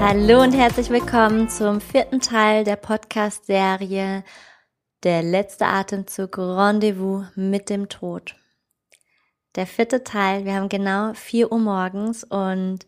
Hallo 0.00 0.42
und 0.42 0.52
herzlich 0.52 0.90
willkommen 0.90 1.48
zum 1.48 1.80
vierten 1.80 2.20
Teil 2.20 2.64
der 2.64 2.76
Podcast-Serie 2.76 4.24
Der 5.02 5.22
letzte 5.22 5.66
Atemzug 5.66 6.38
Rendezvous 6.38 7.26
mit 7.34 7.68
dem 7.68 7.88
Tod 7.88 8.34
der 9.58 9.66
vierte 9.66 10.04
Teil. 10.04 10.44
Wir 10.44 10.54
haben 10.54 10.68
genau 10.68 11.12
vier 11.14 11.50
Uhr 11.50 11.58
morgens 11.58 12.22
und 12.22 12.86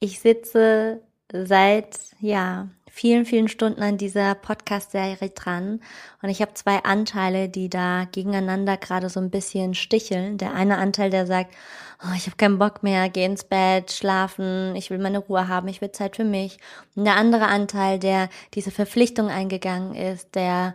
ich 0.00 0.18
sitze 0.18 1.02
seit, 1.30 1.98
ja, 2.20 2.68
vielen, 2.90 3.26
vielen 3.26 3.48
Stunden 3.48 3.82
an 3.82 3.98
dieser 3.98 4.34
Podcast-Serie 4.34 5.28
dran 5.30 5.80
und 6.22 6.30
ich 6.30 6.40
habe 6.40 6.54
zwei 6.54 6.78
Anteile, 6.84 7.50
die 7.50 7.68
da 7.68 8.06
gegeneinander 8.10 8.78
gerade 8.78 9.10
so 9.10 9.20
ein 9.20 9.30
bisschen 9.30 9.74
sticheln. 9.74 10.38
Der 10.38 10.54
eine 10.54 10.78
Anteil, 10.78 11.10
der 11.10 11.26
sagt, 11.26 11.54
oh, 12.02 12.14
ich 12.16 12.26
habe 12.26 12.36
keinen 12.36 12.58
Bock 12.58 12.82
mehr, 12.82 13.08
geh 13.08 13.24
ins 13.24 13.44
Bett, 13.44 13.92
schlafen, 13.92 14.74
ich 14.76 14.90
will 14.90 14.98
meine 14.98 15.18
Ruhe 15.18 15.48
haben, 15.48 15.68
ich 15.68 15.80
will 15.80 15.92
Zeit 15.92 16.16
für 16.16 16.24
mich. 16.24 16.58
Und 16.94 17.04
der 17.04 17.16
andere 17.16 17.46
Anteil, 17.46 17.98
der 17.98 18.28
diese 18.54 18.70
Verpflichtung 18.70 19.28
eingegangen 19.28 19.94
ist, 19.94 20.34
der 20.34 20.74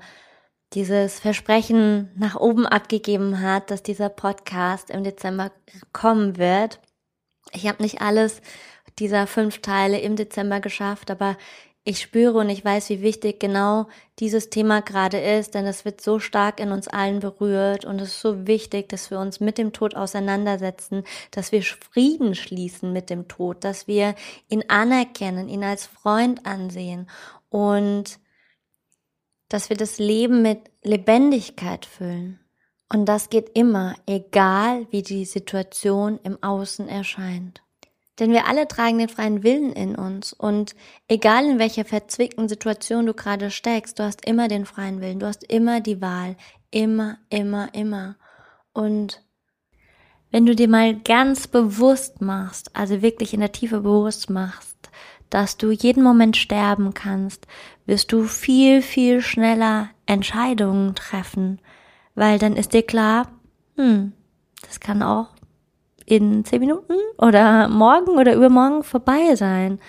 dieses 0.74 1.20
Versprechen 1.20 2.12
nach 2.16 2.36
oben 2.36 2.66
abgegeben 2.66 3.42
hat, 3.42 3.72
dass 3.72 3.84
dieser 3.84 4.10
Podcast 4.10 4.90
im 4.90 5.04
Dezember 5.04 5.52
kommen 5.92 6.38
wird. 6.38 6.80
Ich 7.52 7.68
habe 7.68 7.84
nicht 7.84 8.02
alles 8.02 8.42
dieser 9.00 9.28
fünf 9.28 9.62
Teile 9.62 10.00
im 10.00 10.16
Dezember 10.16 10.60
geschafft, 10.60 11.12
aber 11.12 11.38
ich 11.84 12.00
spüre 12.00 12.38
und 12.38 12.50
ich 12.50 12.64
weiß, 12.64 12.90
wie 12.90 13.02
wichtig 13.02 13.40
genau 13.40 13.88
dieses 14.20 14.50
Thema 14.52 14.82
gerade 14.82 15.20
ist, 15.20 15.56
denn 15.56 15.66
es 15.66 15.84
wird 15.84 16.00
so 16.00 16.20
stark 16.20 16.60
in 16.60 16.72
uns 16.72 16.88
allen 16.88 17.20
berührt 17.20 17.86
und 17.86 18.00
es 18.00 18.10
ist 18.10 18.22
so 18.22 18.46
wichtig, 18.46 18.90
dass 18.90 19.10
wir 19.10 19.20
uns 19.20 19.40
mit 19.40 19.58
dem 19.58 19.74
Tod 19.74 19.96
auseinandersetzen, 19.96 21.04
dass 21.32 21.52
wir 21.52 21.64
Frieden 21.64 22.36
schließen 22.36 22.94
mit 22.94 23.10
dem 23.10 23.28
Tod, 23.28 23.64
dass 23.64 23.88
wir 23.88 24.14
ihn 24.48 24.64
anerkennen, 24.68 25.50
ihn 25.50 25.64
als 25.64 25.88
Freund 25.88 26.46
ansehen 26.46 27.10
und 27.50 28.20
dass 29.50 29.70
wir 29.70 29.78
das 29.78 29.98
Leben 29.98 30.44
mit 30.44 30.60
Lebendigkeit 30.84 31.86
füllen. 31.86 32.40
Und 32.90 33.06
das 33.06 33.30
geht 33.30 33.58
immer, 33.58 33.96
egal 34.06 34.86
wie 34.92 35.02
die 35.02 35.26
Situation 35.26 36.20
im 36.24 36.42
Außen 36.44 36.88
erscheint. 36.88 37.64
Denn 38.22 38.34
wir 38.34 38.46
alle 38.46 38.68
tragen 38.68 39.00
den 39.00 39.10
freien 39.10 39.42
Willen 39.42 39.74
in 39.74 39.96
uns. 39.96 40.32
Und 40.32 40.76
egal 41.08 41.44
in 41.44 41.58
welcher 41.58 41.86
verzwickten 41.86 42.48
Situation 42.48 43.08
du 43.08 43.16
gerade 43.16 43.50
steckst, 43.50 43.98
du 43.98 44.04
hast 44.04 44.24
immer 44.28 44.48
den 44.48 44.68
freien 44.68 45.02
Willen, 45.02 45.18
du 45.18 45.26
hast 45.26 45.44
immer 45.52 45.82
die 45.82 46.02
Wahl, 46.02 46.36
immer, 46.70 47.18
immer, 47.32 47.74
immer. 47.74 48.18
Und 48.74 49.24
wenn 50.30 50.46
du 50.46 50.56
dir 50.56 50.68
mal 50.68 50.96
ganz 51.00 51.48
bewusst 51.48 52.22
machst, 52.22 52.76
also 52.76 53.02
wirklich 53.02 53.34
in 53.34 53.40
der 53.40 53.54
Tiefe 53.54 53.82
bewusst 53.82 54.30
machst, 54.30 54.92
dass 55.32 55.58
du 55.58 55.72
jeden 55.72 56.04
Moment 56.04 56.38
sterben 56.38 56.94
kannst, 56.94 57.48
wirst 57.88 58.12
du 58.12 58.26
viel, 58.26 58.84
viel 58.84 59.24
schneller 59.24 59.90
Entscheidungen 60.06 60.94
treffen, 60.94 61.60
weil 62.14 62.38
dann 62.38 62.56
ist 62.56 62.74
dir 62.74 62.84
klar, 62.84 63.32
hm, 63.78 64.14
das 64.62 64.80
kann 64.80 65.02
auch 65.02 65.30
in 66.12 66.44
zehn 66.44 66.60
Minuten 66.60 66.96
oder 67.18 67.70
morgen 67.70 68.18
oder 68.18 68.36
übermorgen 68.36 68.84
vorbei 68.84 69.36
sein. 69.36 69.80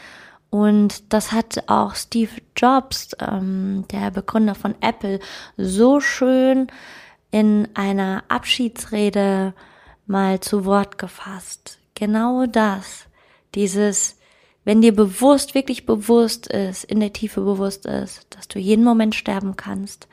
Und 0.51 1.13
das 1.13 1.33
hat 1.33 1.65
auch 1.67 1.97
Steve 1.97 2.31
Jobs, 2.57 3.17
ähm, 3.19 3.85
der 3.91 4.13
Begründer 4.13 4.55
von 4.55 4.77
Apple, 4.81 5.19
so 5.57 5.99
schön 5.99 6.69
in 7.33 7.67
einer 7.75 8.23
Abschiedsrede 8.29 9.53
mal 10.07 10.39
zu 10.39 10.65
Wort 10.65 10.97
gefasst. 10.97 11.81
Genau 11.95 12.47
das, 12.47 13.07
dieses 13.57 14.17
wenn 14.65 14.81
dir 14.81 14.95
bewusst, 14.95 15.57
wirklich 15.57 15.87
bewusst 15.87 16.47
ist, 16.47 16.85
in 16.85 17.01
der 17.01 17.13
Tiefe 17.13 17.41
bewusst 17.41 17.85
ist, 17.85 18.29
dass 18.31 18.47
du 18.47 18.61
jeden 18.61 18.85
Moment 18.85 19.17
sterben 19.17 19.57
kannst, 19.57 20.07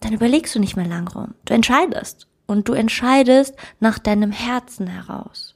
dann 0.00 0.12
überlegst 0.12 0.52
du 0.52 0.58
nicht 0.58 0.74
mehr 0.74 0.88
lang 0.88 1.06
rum. 1.06 1.34
Du 1.44 1.54
entscheidest. 1.54 2.26
Und 2.46 2.68
du 2.68 2.72
entscheidest 2.72 3.54
nach 3.80 3.98
deinem 3.98 4.32
Herzen 4.32 4.86
heraus. 4.86 5.54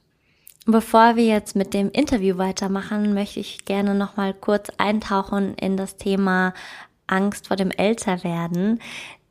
Bevor 0.65 1.15
wir 1.15 1.25
jetzt 1.25 1.55
mit 1.55 1.73
dem 1.73 1.89
Interview 1.91 2.37
weitermachen, 2.37 3.13
möchte 3.13 3.39
ich 3.39 3.65
gerne 3.65 3.95
nochmal 3.95 4.33
kurz 4.33 4.69
eintauchen 4.77 5.55
in 5.55 5.77
das 5.77 5.97
Thema 5.97 6.53
Angst 7.07 7.47
vor 7.47 7.57
dem 7.57 7.71
Älterwerden. 7.71 8.79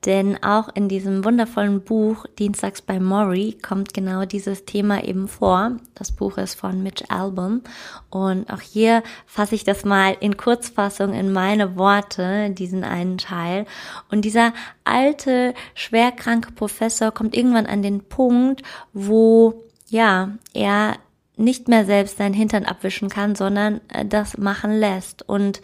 Denn 0.05 0.41
auch 0.45 0.69
in 0.75 0.89
diesem 0.89 1.25
wundervollen 1.25 1.83
Buch 1.83 2.25
Dienstags 2.39 2.83
bei 2.83 3.01
Maury 3.01 3.59
kommt 3.61 3.93
genau 3.93 4.25
dieses 4.27 4.65
Thema 4.65 5.03
eben 5.03 5.27
vor. 5.27 5.73
Das 5.97 6.13
Buch 6.13 6.39
ist 6.39 6.55
von 6.55 6.85
Mitch 6.85 7.05
Album. 7.09 7.63
Und 8.09 8.49
auch 8.53 8.61
hier 8.61 9.03
fasse 9.27 9.57
ich 9.57 9.65
das 9.65 9.85
mal 9.85 10.17
in 10.21 10.37
Kurzfassung 10.37 11.15
in 11.15 11.33
meine 11.33 11.77
Worte, 11.77 12.51
diesen 12.51 12.85
einen 12.85 13.19
Teil. 13.19 13.67
Und 14.09 14.25
dieser 14.25 14.53
alte, 14.85 15.53
schwerkranke 15.75 16.53
Professor 16.53 17.11
kommt 17.11 17.37
irgendwann 17.37 17.67
an 17.67 17.83
den 17.83 18.05
Punkt, 18.05 18.63
wo, 18.93 19.65
ja, 19.89 20.31
er 20.55 20.95
nicht 21.37 21.67
mehr 21.67 21.85
selbst 21.85 22.19
seinen 22.19 22.35
Hintern 22.35 22.65
abwischen 22.65 23.09
kann, 23.09 23.35
sondern 23.35 23.81
äh, 23.89 24.05
das 24.05 24.39
machen 24.39 24.79
lässt. 24.79 25.29
Und 25.29 25.61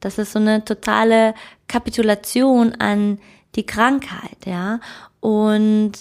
das 0.00 0.18
ist 0.18 0.32
so 0.32 0.38
eine 0.38 0.64
totale 0.64 1.34
Kapitulation 1.68 2.74
an 2.74 3.18
die 3.56 3.66
Krankheit, 3.66 4.46
ja. 4.46 4.80
Und 5.20 5.92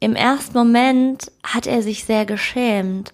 im 0.00 0.16
ersten 0.16 0.56
Moment 0.56 1.30
hat 1.42 1.66
er 1.66 1.82
sich 1.82 2.04
sehr 2.04 2.26
geschämt. 2.26 3.12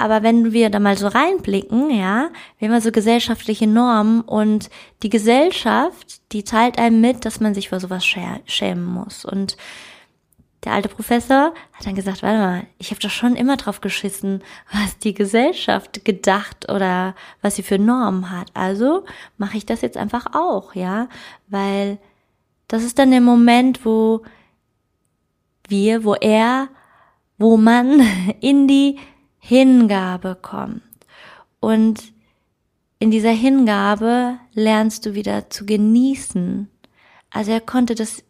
Aber 0.00 0.22
wenn 0.22 0.52
wir 0.52 0.70
da 0.70 0.78
mal 0.78 0.96
so 0.96 1.08
reinblicken, 1.08 1.90
ja, 1.90 2.30
wir 2.58 2.68
haben 2.68 2.74
ja 2.74 2.80
so 2.80 2.92
gesellschaftliche 2.92 3.66
Normen 3.66 4.20
und 4.20 4.70
die 5.02 5.10
Gesellschaft, 5.10 6.20
die 6.32 6.44
teilt 6.44 6.78
einem 6.78 7.00
mit, 7.00 7.24
dass 7.24 7.40
man 7.40 7.52
sich 7.52 7.68
vor 7.70 7.80
sowas 7.80 8.06
schämen 8.06 8.84
muss. 8.84 9.24
Und 9.24 9.56
der 10.64 10.72
alte 10.72 10.88
Professor 10.88 11.52
hat 11.72 11.86
dann 11.86 11.96
gesagt, 11.96 12.22
warte 12.22 12.38
mal, 12.38 12.66
ich 12.78 12.90
habe 12.90 13.00
doch 13.00 13.10
schon 13.10 13.34
immer 13.34 13.56
drauf 13.56 13.80
geschissen, 13.80 14.42
was 14.72 14.98
die 14.98 15.14
Gesellschaft 15.14 16.04
gedacht 16.04 16.70
oder 16.70 17.16
was 17.42 17.56
sie 17.56 17.62
für 17.62 17.78
Normen 17.78 18.30
hat. 18.30 18.50
Also 18.54 19.04
mache 19.36 19.56
ich 19.56 19.66
das 19.66 19.80
jetzt 19.80 19.96
einfach 19.96 20.26
auch, 20.34 20.74
ja, 20.74 21.08
weil 21.48 21.98
das 22.68 22.84
ist 22.84 22.98
dann 22.98 23.10
der 23.10 23.20
Moment, 23.20 23.84
wo 23.84 24.22
wir, 25.68 26.04
wo 26.04 26.14
er, 26.14 26.68
wo 27.38 27.56
man 27.56 28.00
in 28.40 28.68
die 28.68 28.98
Hingabe 29.38 30.36
kommt. 30.40 30.82
Und 31.60 32.12
in 32.98 33.10
dieser 33.10 33.30
Hingabe 33.30 34.38
lernst 34.52 35.06
du 35.06 35.14
wieder 35.14 35.50
zu 35.50 35.64
genießen. 35.64 36.68
Also 37.30 37.52
er 37.52 37.60
konnte 37.60 37.94
das 37.94 38.24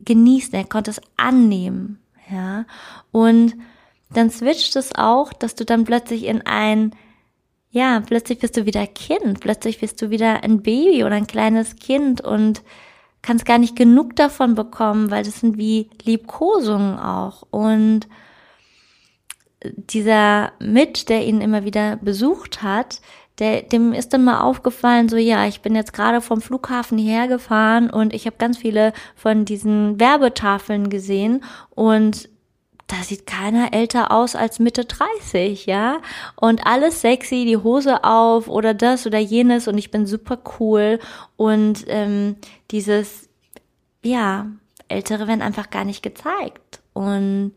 genießen, 0.00 0.54
er 0.54 0.64
konnte 0.64 0.90
es 0.90 1.00
annehmen, 1.16 2.00
ja. 2.30 2.66
Und 3.12 3.54
dann 4.10 4.30
switcht 4.30 4.76
es 4.76 4.94
auch, 4.94 5.32
dass 5.32 5.54
du 5.54 5.64
dann 5.64 5.84
plötzlich 5.84 6.24
in 6.24 6.42
ein, 6.42 6.94
ja, 7.70 8.00
plötzlich 8.00 8.38
bist 8.38 8.56
du 8.56 8.66
wieder 8.66 8.86
Kind, 8.86 9.40
plötzlich 9.40 9.80
bist 9.80 10.00
du 10.00 10.10
wieder 10.10 10.42
ein 10.42 10.62
Baby 10.62 11.04
oder 11.04 11.16
ein 11.16 11.26
kleines 11.26 11.76
Kind 11.76 12.20
und 12.20 12.62
kannst 13.24 13.46
gar 13.46 13.58
nicht 13.58 13.74
genug 13.74 14.14
davon 14.16 14.54
bekommen, 14.54 15.10
weil 15.10 15.24
das 15.24 15.40
sind 15.40 15.56
wie 15.56 15.90
Liebkosungen 16.04 16.98
auch. 16.98 17.42
Und 17.50 18.06
dieser 19.64 20.52
Mitch, 20.60 21.06
der 21.06 21.24
ihn 21.24 21.40
immer 21.40 21.64
wieder 21.64 21.96
besucht 21.96 22.62
hat, 22.62 23.00
der, 23.38 23.62
dem 23.62 23.92
ist 23.92 24.12
dann 24.12 24.24
mal 24.24 24.42
aufgefallen, 24.42 25.08
so 25.08 25.16
ja, 25.16 25.46
ich 25.46 25.60
bin 25.60 25.74
jetzt 25.74 25.92
gerade 25.92 26.20
vom 26.20 26.40
Flughafen 26.40 26.98
hierher 26.98 27.26
gefahren 27.26 27.90
und 27.90 28.14
ich 28.14 28.26
habe 28.26 28.36
ganz 28.38 28.58
viele 28.58 28.92
von 29.16 29.44
diesen 29.44 29.98
Werbetafeln 29.98 30.88
gesehen 30.88 31.42
und 31.70 32.28
da 32.86 32.96
sieht 33.02 33.26
keiner 33.26 33.72
älter 33.72 34.10
aus 34.10 34.36
als 34.36 34.58
Mitte 34.58 34.84
30, 34.84 35.66
ja. 35.66 36.00
Und 36.36 36.66
alles 36.66 37.00
sexy, 37.00 37.44
die 37.44 37.56
Hose 37.56 38.04
auf 38.04 38.48
oder 38.48 38.74
das 38.74 39.06
oder 39.06 39.18
jenes 39.18 39.68
und 39.68 39.78
ich 39.78 39.90
bin 39.90 40.06
super 40.06 40.38
cool. 40.58 40.98
Und 41.36 41.84
ähm, 41.88 42.36
dieses, 42.70 43.28
ja, 44.02 44.46
Ältere 44.88 45.26
werden 45.26 45.42
einfach 45.42 45.70
gar 45.70 45.84
nicht 45.84 46.02
gezeigt. 46.02 46.80
Und 46.92 47.52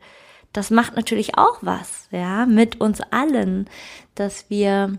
das 0.53 0.71
macht 0.71 0.95
natürlich 0.95 1.37
auch 1.37 1.59
was, 1.61 2.07
ja, 2.11 2.45
mit 2.45 2.79
uns 2.79 3.01
allen, 3.11 3.69
dass 4.15 4.49
wir 4.49 4.97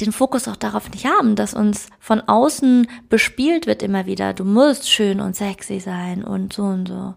den 0.00 0.12
Fokus 0.12 0.48
auch 0.48 0.56
darauf 0.56 0.90
nicht 0.90 1.06
haben, 1.06 1.36
dass 1.36 1.54
uns 1.54 1.88
von 2.00 2.20
außen 2.20 2.88
bespielt 3.08 3.66
wird 3.66 3.82
immer 3.82 4.06
wieder. 4.06 4.34
Du 4.34 4.44
musst 4.44 4.90
schön 4.90 5.20
und 5.20 5.36
sexy 5.36 5.80
sein 5.80 6.24
und 6.24 6.52
so 6.52 6.64
und 6.64 6.88
so. 6.88 7.14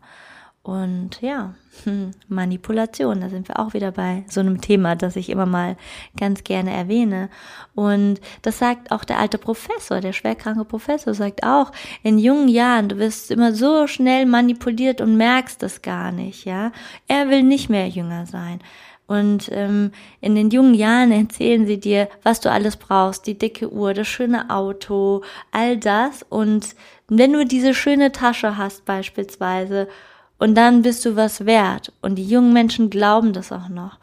Und 0.65 1.21
ja, 1.21 1.53
hm, 1.83 2.09
Manipulation, 2.27 3.21
da 3.21 3.29
sind 3.29 3.47
wir 3.47 3.59
auch 3.59 3.75
wieder 3.75 3.91
bei 3.91 4.25
so 4.27 4.39
einem 4.39 4.61
Thema, 4.61 4.95
das 4.95 5.15
ich 5.15 5.29
immer 5.29 5.45
mal 5.45 5.77
ganz 6.19 6.43
gerne 6.43 6.73
erwähne. 6.73 7.29
Und 7.75 8.19
das 8.41 8.57
sagt 8.57 8.89
auch 8.89 9.03
der 9.03 9.19
alte 9.19 9.37
Professor, 9.37 10.01
der 10.01 10.11
schwerkranke 10.11 10.65
Professor, 10.65 11.13
sagt 11.13 11.43
auch, 11.43 11.71
in 12.01 12.17
jungen 12.17 12.47
Jahren, 12.47 12.89
du 12.89 12.97
wirst 12.97 13.29
immer 13.29 13.53
so 13.53 13.85
schnell 13.85 14.25
manipuliert 14.25 15.01
und 15.01 15.17
merkst 15.17 15.61
es 15.61 15.83
gar 15.83 16.11
nicht, 16.11 16.45
ja. 16.45 16.71
Er 17.07 17.29
will 17.29 17.43
nicht 17.43 17.69
mehr 17.69 17.87
jünger 17.87 18.25
sein. 18.25 18.59
Und 19.05 19.51
ähm, 19.51 19.91
in 20.19 20.33
den 20.33 20.49
jungen 20.49 20.73
Jahren 20.73 21.11
erzählen 21.11 21.67
sie 21.67 21.79
dir, 21.79 22.09
was 22.23 22.39
du 22.39 22.49
alles 22.49 22.77
brauchst, 22.77 23.27
die 23.27 23.37
dicke 23.37 23.71
Uhr, 23.71 23.93
das 23.93 24.07
schöne 24.07 24.49
Auto, 24.49 25.21
all 25.51 25.77
das. 25.77 26.25
Und 26.27 26.75
wenn 27.07 27.33
du 27.33 27.45
diese 27.45 27.75
schöne 27.75 28.11
Tasche 28.11 28.57
hast 28.57 28.83
beispielsweise, 28.85 29.87
und 30.37 30.55
dann 30.55 30.81
bist 30.81 31.05
du 31.05 31.15
was 31.15 31.45
wert. 31.45 31.93
Und 32.01 32.15
die 32.15 32.27
jungen 32.27 32.53
Menschen 32.53 32.89
glauben 32.89 33.33
das 33.33 33.51
auch 33.51 33.69
noch. 33.69 33.99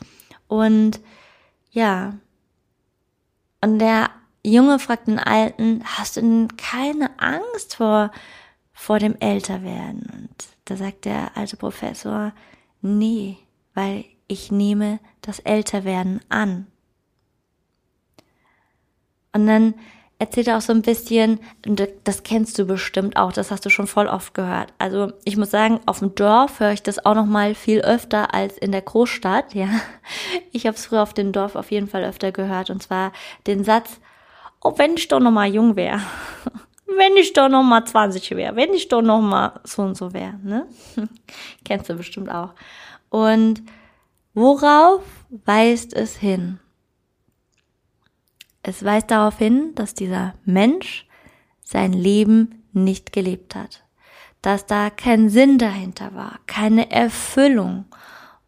Und 0.49 1.01
ja. 1.71 2.15
Und 3.61 3.79
der 3.79 4.11
Junge 4.45 4.79
fragt 4.79 5.07
den 5.07 5.19
Alten, 5.19 5.83
hast 5.85 6.17
du 6.17 6.21
denn 6.21 6.57
keine 6.57 7.19
Angst 7.21 7.77
vor, 7.77 8.11
vor 8.73 8.99
dem 8.99 9.17
Älterwerden? 9.21 10.03
Und 10.13 10.49
da 10.65 10.77
sagt 10.77 11.05
der 11.05 11.37
alte 11.37 11.57
Professor, 11.57 12.33
nee, 12.81 13.39
weil 13.75 14.05
ich 14.27 14.51
nehme 14.51 14.99
das 15.21 15.39
Älterwerden 15.39 16.21
an. 16.29 16.67
Und 19.33 19.47
dann 19.47 19.75
erzählt 20.23 20.47
er 20.47 20.57
auch 20.57 20.63
so 20.63 20.73
ein 20.73 20.83
bisschen, 20.83 21.41
das 22.05 22.23
kennst 22.23 22.57
du 22.57 22.65
bestimmt 22.65 23.17
auch, 23.17 23.33
das 23.33 23.51
hast 23.51 23.67
du 23.67 23.71
schon 23.71 23.89
voll 23.89 24.07
oft 24.07 24.35
gehört. 24.35 24.73
Also 24.79 25.13
ich 25.25 25.37
muss 25.37 25.51
sagen, 25.51 25.81
auf 25.85 25.99
dem 25.99 26.15
Dorf 26.15 26.61
höre 26.61 26.71
ich 26.71 26.83
das 26.85 27.05
auch 27.05 27.17
noch 27.17 27.27
mal 27.27 27.57
viel 27.57 27.81
öfter 27.81 28.33
als 28.33 28.57
in 28.57 28.71
der 28.71 28.83
Großstadt. 28.83 29.53
Ja, 29.53 29.67
ich 30.53 30.65
habe 30.69 30.77
es 30.77 30.87
früher 30.87 31.03
auf 31.03 31.13
dem 31.13 31.33
Dorf 31.33 31.57
auf 31.57 31.73
jeden 31.73 31.89
Fall 31.89 32.05
öfter 32.05 32.31
gehört 32.31 32.71
und 32.71 32.81
zwar 32.81 33.11
den 33.49 33.65
Satz: 33.65 33.99
Oh, 34.63 34.75
wenn 34.77 34.95
ich 34.95 35.09
doch 35.09 35.19
noch 35.19 35.33
mal 35.33 35.53
jung 35.53 35.75
wäre, 35.75 36.01
wenn 36.87 37.17
ich 37.17 37.33
doch 37.33 37.49
noch 37.49 37.65
mal 37.65 37.85
20 37.85 38.31
wäre, 38.37 38.55
wenn 38.55 38.73
ich 38.75 38.87
doch 38.87 39.03
noch 39.03 39.21
mal 39.21 39.59
so 39.65 39.83
und 39.83 39.97
so 39.97 40.13
wäre. 40.13 40.39
Ne? 40.45 40.69
kennst 41.65 41.91
du 41.91 41.95
bestimmt 41.95 42.31
auch. 42.31 42.55
Und 43.09 43.61
worauf 44.35 45.03
weist 45.45 45.93
es 45.95 46.17
hin? 46.17 46.61
Es 48.63 48.85
weist 48.85 49.11
darauf 49.11 49.39
hin, 49.39 49.73
dass 49.75 49.95
dieser 49.95 50.35
Mensch 50.45 51.07
sein 51.65 51.93
Leben 51.93 52.65
nicht 52.73 53.13
gelebt 53.13 53.55
hat, 53.55 53.83
dass 54.41 54.67
da 54.67 54.91
kein 54.91 55.29
Sinn 55.29 55.59
dahinter 55.59 56.15
war, 56.15 56.39
keine 56.47 56.91
Erfüllung. 56.91 57.87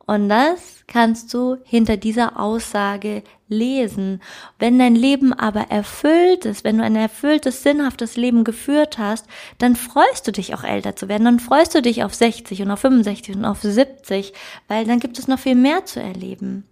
Und 0.07 0.29
das 0.29 0.85
kannst 0.87 1.33
du 1.33 1.57
hinter 1.65 1.97
dieser 1.97 2.39
Aussage 2.39 3.23
lesen. 3.49 4.21
Wenn 4.59 4.79
dein 4.79 4.95
Leben 4.95 5.33
aber 5.33 5.71
erfüllt 5.71 6.45
ist, 6.45 6.63
wenn 6.63 6.77
du 6.77 6.85
ein 6.85 6.97
erfülltes, 6.97 7.63
sinnhaftes 7.63 8.17
Leben 8.17 8.45
geführt 8.45 8.99
hast, 8.99 9.27
dann 9.59 9.77
freust 9.77 10.27
du 10.27 10.33
dich 10.33 10.55
auch 10.55 10.63
älter 10.63 10.95
zu 10.95 11.09
werden. 11.09 11.25
Dann 11.25 11.41
freust 11.41 11.75
du 11.75 11.81
dich 11.81 12.05
auf 12.05 12.15
60 12.15 12.63
und 12.63 12.71
auf 12.71 12.81
65 12.81 13.37
und 13.37 13.45
auf 13.47 13.63
70, 13.63 14.35
weil 14.69 14.85
dann 14.85 15.01
gibt 15.01 15.19
es 15.19 15.27
noch 15.27 15.39
viel 15.39 15.55
mehr 15.55 15.87
zu 15.87 16.01
erleben. 16.01 16.65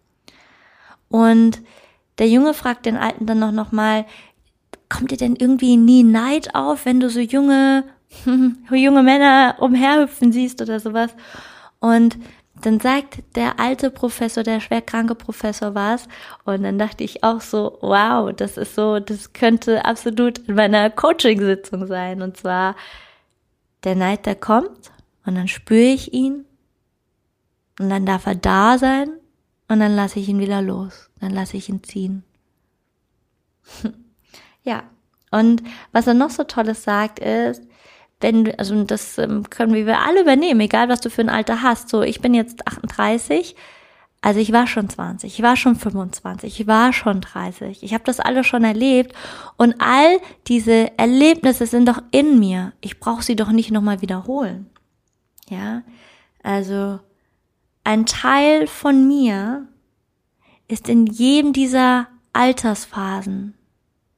Und 1.08 1.62
der 2.18 2.28
Junge 2.28 2.54
fragt 2.54 2.86
den 2.86 2.96
Alten 2.96 3.26
dann 3.26 3.38
noch, 3.38 3.52
noch 3.52 3.72
mal, 3.72 4.04
kommt 4.88 5.10
dir 5.10 5.16
denn 5.16 5.36
irgendwie 5.36 5.76
nie 5.76 6.02
Neid 6.02 6.54
auf, 6.54 6.84
wenn 6.84 7.00
du 7.00 7.08
so 7.08 7.20
junge, 7.20 7.84
junge 8.70 9.02
Männer 9.02 9.56
umherhüpfen 9.58 10.32
siehst 10.32 10.60
oder 10.60 10.80
sowas? 10.80 11.14
Und 11.80 12.18
dann 12.60 12.78
sagt 12.78 13.22
der 13.34 13.58
alte 13.58 13.90
Professor, 13.90 14.42
der 14.42 14.60
schwerkranke 14.60 15.14
Professor 15.14 15.74
war's, 15.74 16.06
und 16.44 16.62
dann 16.62 16.78
dachte 16.78 17.02
ich 17.02 17.24
auch 17.24 17.40
so, 17.40 17.78
wow, 17.80 18.32
das 18.32 18.56
ist 18.56 18.74
so, 18.74 19.00
das 19.00 19.32
könnte 19.32 19.84
absolut 19.84 20.38
in 20.38 20.54
meiner 20.54 20.90
Coaching-Sitzung 20.90 21.86
sein. 21.86 22.22
Und 22.22 22.36
zwar, 22.36 22.76
der 23.84 23.96
Neid, 23.96 24.26
der 24.26 24.36
kommt, 24.36 24.92
und 25.26 25.34
dann 25.34 25.48
spüre 25.48 25.92
ich 25.92 26.12
ihn, 26.12 26.44
und 27.80 27.90
dann 27.90 28.06
darf 28.06 28.26
er 28.26 28.36
da 28.36 28.78
sein, 28.78 29.08
und 29.68 29.80
dann 29.80 29.96
lasse 29.96 30.20
ich 30.20 30.28
ihn 30.28 30.38
wieder 30.38 30.62
los. 30.62 31.10
Dann 31.22 31.30
lasse 31.30 31.56
ich 31.56 31.68
ihn 31.68 31.84
ziehen. 31.84 32.24
ja. 34.64 34.82
Und 35.30 35.62
was 35.92 36.08
er 36.08 36.14
noch 36.14 36.30
so 36.30 36.42
Tolles 36.42 36.82
sagt 36.82 37.20
ist, 37.20 37.62
wenn 38.20 38.44
du, 38.44 38.58
also 38.58 38.82
das 38.82 39.18
ähm, 39.18 39.48
können 39.48 39.72
wir 39.72 40.00
alle 40.00 40.22
übernehmen, 40.22 40.60
egal 40.60 40.88
was 40.88 41.00
du 41.00 41.10
für 41.10 41.22
ein 41.22 41.28
Alter 41.28 41.62
hast. 41.62 41.88
So, 41.88 42.02
ich 42.02 42.20
bin 42.20 42.34
jetzt 42.34 42.66
38, 42.66 43.54
also 44.20 44.40
ich 44.40 44.52
war 44.52 44.66
schon 44.66 44.88
20, 44.88 45.32
ich 45.32 45.42
war 45.42 45.54
schon 45.54 45.76
25, 45.76 46.60
ich 46.60 46.66
war 46.66 46.92
schon 46.92 47.20
30. 47.20 47.84
Ich 47.84 47.94
habe 47.94 48.04
das 48.04 48.18
alles 48.18 48.46
schon 48.48 48.64
erlebt 48.64 49.14
und 49.56 49.76
all 49.78 50.18
diese 50.48 50.98
Erlebnisse 50.98 51.66
sind 51.66 51.86
doch 51.86 52.02
in 52.10 52.40
mir. 52.40 52.72
Ich 52.80 52.98
brauche 52.98 53.22
sie 53.22 53.36
doch 53.36 53.52
nicht 53.52 53.70
nochmal 53.70 54.02
wiederholen. 54.02 54.68
Ja? 55.48 55.82
Also 56.42 56.98
ein 57.84 58.06
Teil 58.06 58.66
von 58.66 59.06
mir 59.06 59.68
ist 60.72 60.88
in 60.88 61.06
jedem 61.06 61.52
dieser 61.52 62.08
Altersphasen. 62.32 63.54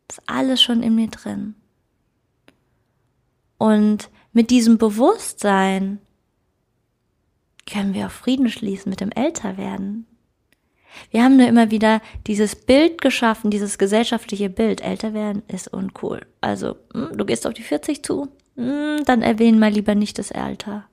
ist 0.09 0.23
alles 0.27 0.63
schon 0.63 0.83
in 0.83 0.95
mir 0.95 1.09
drin. 1.09 1.57
Und 3.59 4.09
mit 4.33 4.51
diesem 4.51 4.79
Bewusstsein 4.79 5.99
können 7.71 7.93
wir 7.93 8.07
auch 8.07 8.13
Frieden 8.13 8.49
schließen 8.49 8.89
mit 8.89 9.01
dem 9.01 9.11
Älterwerden. 9.11 10.07
Wir 11.11 11.25
haben 11.25 11.37
nur 11.37 11.49
immer 11.49 11.73
wieder 11.73 12.01
dieses 12.29 12.55
Bild 12.55 13.01
geschaffen, 13.01 13.51
dieses 13.51 13.79
gesellschaftliche 13.79 14.49
Bild. 14.49 14.81
Älter 14.81 15.13
werden 15.13 15.43
ist 15.49 15.67
uncool. 15.73 16.25
Also, 16.41 16.77
hm, 16.93 17.17
du 17.19 17.25
gehst 17.25 17.49
auf 17.49 17.55
die 17.55 17.63
40 17.63 18.05
zu, 18.05 18.29
hm, 18.55 19.03
dann 19.05 19.23
erwähnen 19.23 19.59
mal 19.59 19.73
lieber 19.73 19.97
nicht 19.97 20.21
das 20.21 20.31
Alter. 20.31 20.85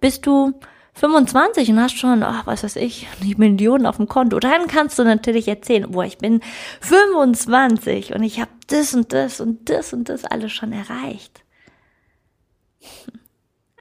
Bist 0.00 0.24
du 0.24 0.54
25 0.94 1.70
und 1.70 1.80
hast 1.80 1.98
schon, 1.98 2.22
ach, 2.22 2.46
was 2.46 2.62
weiß 2.62 2.76
ich, 2.76 3.08
die 3.22 3.34
Millionen 3.34 3.86
auf 3.86 3.96
dem 3.96 4.08
Konto, 4.08 4.38
dann 4.38 4.68
kannst 4.68 4.98
du 4.98 5.04
natürlich 5.04 5.48
erzählen, 5.48 5.90
boah, 5.90 6.04
ich 6.04 6.18
bin 6.18 6.40
25 6.80 8.14
und 8.14 8.22
ich 8.22 8.40
habe 8.40 8.50
das 8.68 8.94
und 8.94 9.12
das 9.12 9.40
und 9.40 9.68
das 9.68 9.92
und 9.92 10.08
das 10.08 10.24
alles 10.24 10.52
schon 10.52 10.72
erreicht. 10.72 11.42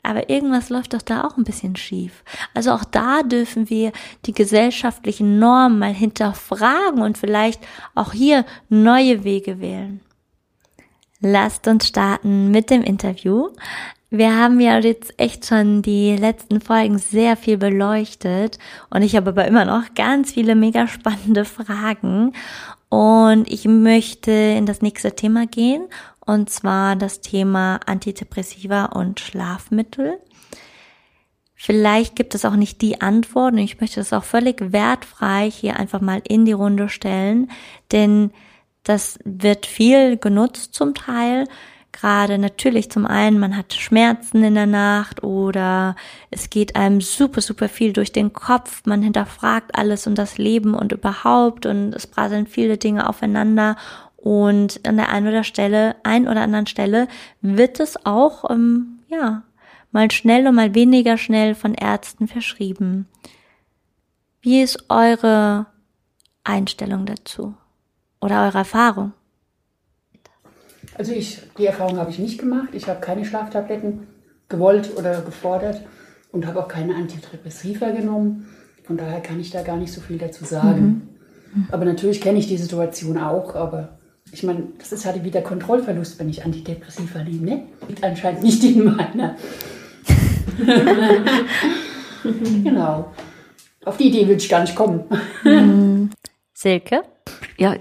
Aber 0.01 0.29
irgendwas 0.29 0.69
läuft 0.69 0.93
doch 0.93 1.01
da 1.01 1.23
auch 1.23 1.37
ein 1.37 1.45
bisschen 1.45 1.77
schief. 1.77 2.25
Also 2.53 2.71
auch 2.71 2.83
da 2.83 3.23
dürfen 3.23 3.69
wir 3.69 3.93
die 4.25 4.33
gesellschaftlichen 4.33 5.39
Normen 5.39 5.79
mal 5.79 5.93
hinterfragen 5.93 7.01
und 7.01 7.17
vielleicht 7.17 7.61
auch 7.95 8.11
hier 8.11 8.45
neue 8.67 9.23
Wege 9.23 9.61
wählen. 9.61 10.01
Lasst 11.21 11.69
uns 11.69 11.87
starten 11.87 12.51
mit 12.51 12.69
dem 12.69 12.81
Interview. 12.81 13.47
Wir 14.15 14.37
haben 14.37 14.59
ja 14.59 14.77
jetzt 14.77 15.19
echt 15.19 15.47
schon 15.47 15.81
die 15.81 16.15
letzten 16.15 16.61
Folgen 16.61 16.99
sehr 16.99 17.35
viel 17.35 17.57
beleuchtet 17.57 18.59
und 18.91 19.01
ich 19.01 19.15
habe 19.15 19.31
aber 19.31 19.47
immer 19.47 19.65
noch 19.65 19.95
ganz 19.95 20.33
viele 20.33 20.53
mega 20.53 20.87
spannende 20.87 21.45
Fragen. 21.45 22.33
Und 22.89 23.51
ich 23.51 23.65
möchte 23.65 24.29
in 24.29 24.67
das 24.67 24.83
nächste 24.83 25.15
Thema 25.15 25.47
gehen 25.47 25.87
und 26.23 26.51
zwar 26.51 26.95
das 26.95 27.21
Thema 27.21 27.79
Antidepressiva 27.87 28.85
und 28.85 29.19
Schlafmittel. 29.19 30.19
Vielleicht 31.55 32.15
gibt 32.15 32.35
es 32.35 32.45
auch 32.45 32.55
nicht 32.55 32.83
die 32.83 33.01
Antwort 33.01 33.53
und 33.53 33.59
ich 33.61 33.81
möchte 33.81 33.99
das 33.99 34.13
auch 34.13 34.25
völlig 34.25 34.71
wertfrei 34.71 35.49
hier 35.49 35.79
einfach 35.79 36.01
mal 36.01 36.21
in 36.27 36.45
die 36.45 36.51
Runde 36.51 36.87
stellen, 36.87 37.49
denn 37.91 38.29
das 38.83 39.17
wird 39.25 39.65
viel 39.65 40.17
genutzt 40.17 40.75
zum 40.75 40.93
Teil 40.93 41.47
gerade 41.93 42.37
natürlich 42.37 42.91
zum 42.91 43.05
einen, 43.05 43.39
man 43.39 43.55
hat 43.55 43.73
Schmerzen 43.73 44.43
in 44.43 44.55
der 44.55 44.65
Nacht 44.65 45.23
oder 45.23 45.95
es 46.31 46.49
geht 46.49 46.75
einem 46.75 46.99
super, 46.99 47.39
super 47.39 47.69
viel 47.69 47.93
durch 47.93 48.11
den 48.11 48.33
Kopf, 48.33 48.81
man 48.85 49.01
hinterfragt 49.01 49.75
alles 49.75 50.05
und 50.07 50.17
das 50.17 50.37
Leben 50.37 50.73
und 50.73 50.91
überhaupt 50.91 51.65
und 51.65 51.93
es 51.93 52.07
prasseln 52.07 52.47
viele 52.47 52.77
Dinge 52.77 53.07
aufeinander 53.07 53.77
und 54.17 54.85
an 54.87 54.97
der 54.97 55.09
einen 55.09 55.27
oder 55.27 55.43
Stelle, 55.43 55.95
ein 56.03 56.27
oder 56.27 56.41
anderen 56.41 56.67
Stelle 56.67 57.07
wird 57.41 57.79
es 57.79 58.05
auch, 58.05 58.49
ähm, 58.49 58.99
ja, 59.07 59.43
mal 59.91 60.09
schnell 60.11 60.47
und 60.47 60.55
mal 60.55 60.73
weniger 60.75 61.17
schnell 61.17 61.55
von 61.55 61.73
Ärzten 61.73 62.27
verschrieben. 62.27 63.07
Wie 64.41 64.61
ist 64.61 64.85
eure 64.89 65.67
Einstellung 66.43 67.05
dazu 67.05 67.53
oder 68.19 68.45
eure 68.45 68.59
Erfahrung? 68.59 69.13
Also 70.95 71.11
ich, 71.11 71.41
die 71.57 71.65
Erfahrung 71.65 71.97
habe 71.97 72.11
ich 72.11 72.19
nicht 72.19 72.39
gemacht. 72.39 72.69
Ich 72.73 72.87
habe 72.87 72.99
keine 72.99 73.25
Schlaftabletten 73.25 74.07
gewollt 74.49 74.91
oder 74.97 75.21
gefordert 75.21 75.81
und 76.31 76.45
habe 76.45 76.59
auch 76.59 76.67
keine 76.67 76.95
Antidepressiva 76.95 77.91
genommen. 77.91 78.47
Von 78.83 78.97
daher 78.97 79.21
kann 79.21 79.39
ich 79.39 79.51
da 79.51 79.63
gar 79.63 79.77
nicht 79.77 79.93
so 79.93 80.01
viel 80.01 80.17
dazu 80.17 80.45
sagen. 80.45 81.09
Mhm. 81.53 81.67
Aber 81.71 81.85
natürlich 81.85 82.21
kenne 82.21 82.39
ich 82.39 82.47
die 82.47 82.57
Situation 82.57 83.17
auch, 83.17 83.55
aber 83.55 83.99
ich 84.31 84.43
meine, 84.43 84.67
das 84.79 84.91
ist 84.91 85.05
halt 85.05 85.23
wieder 85.23 85.41
Kontrollverlust, 85.41 86.19
wenn 86.19 86.29
ich 86.29 86.43
Antidepressiva 86.43 87.23
nehme, 87.23 87.45
ne? 87.45 87.63
Liegt 87.87 88.03
anscheinend 88.03 88.43
nicht 88.43 88.63
in 88.63 88.83
meiner. 88.83 89.35
genau. 92.63 93.11
Auf 93.85 93.97
die 93.97 94.07
Idee 94.07 94.27
würde 94.27 94.41
ich 94.41 94.49
gar 94.49 94.61
nicht 94.61 94.75
kommen. 94.75 95.03
Mhm. 95.43 96.09
Silke? 96.53 97.03
Ja, 97.57 97.75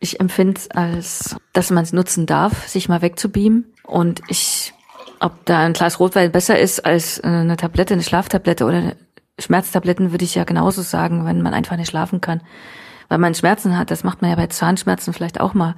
ich 0.00 0.20
empfinde 0.20 0.60
es 0.60 0.70
als, 0.70 1.36
dass 1.52 1.70
man 1.70 1.84
es 1.84 1.92
nutzen 1.92 2.26
darf, 2.26 2.68
sich 2.68 2.88
mal 2.88 3.02
wegzubeamen. 3.02 3.72
Und 3.82 4.20
ich, 4.28 4.74
ob 5.20 5.44
da 5.46 5.60
ein 5.60 5.72
Glas 5.72 6.00
Rotwein 6.00 6.32
besser 6.32 6.58
ist 6.58 6.84
als 6.84 7.18
äh, 7.18 7.26
eine 7.26 7.56
Tablette, 7.56 7.94
eine 7.94 8.02
Schlaftablette 8.02 8.64
oder 8.64 8.94
Schmerztabletten, 9.38 10.12
würde 10.12 10.24
ich 10.24 10.34
ja 10.34 10.44
genauso 10.44 10.82
sagen, 10.82 11.24
wenn 11.24 11.42
man 11.42 11.54
einfach 11.54 11.76
nicht 11.76 11.90
schlafen 11.90 12.20
kann. 12.20 12.42
Weil 13.08 13.18
man 13.18 13.34
Schmerzen 13.34 13.78
hat, 13.78 13.90
das 13.90 14.04
macht 14.04 14.20
man 14.20 14.30
ja 14.30 14.36
bei 14.36 14.48
Zahnschmerzen 14.48 15.12
vielleicht 15.12 15.40
auch 15.40 15.54
mal. 15.54 15.76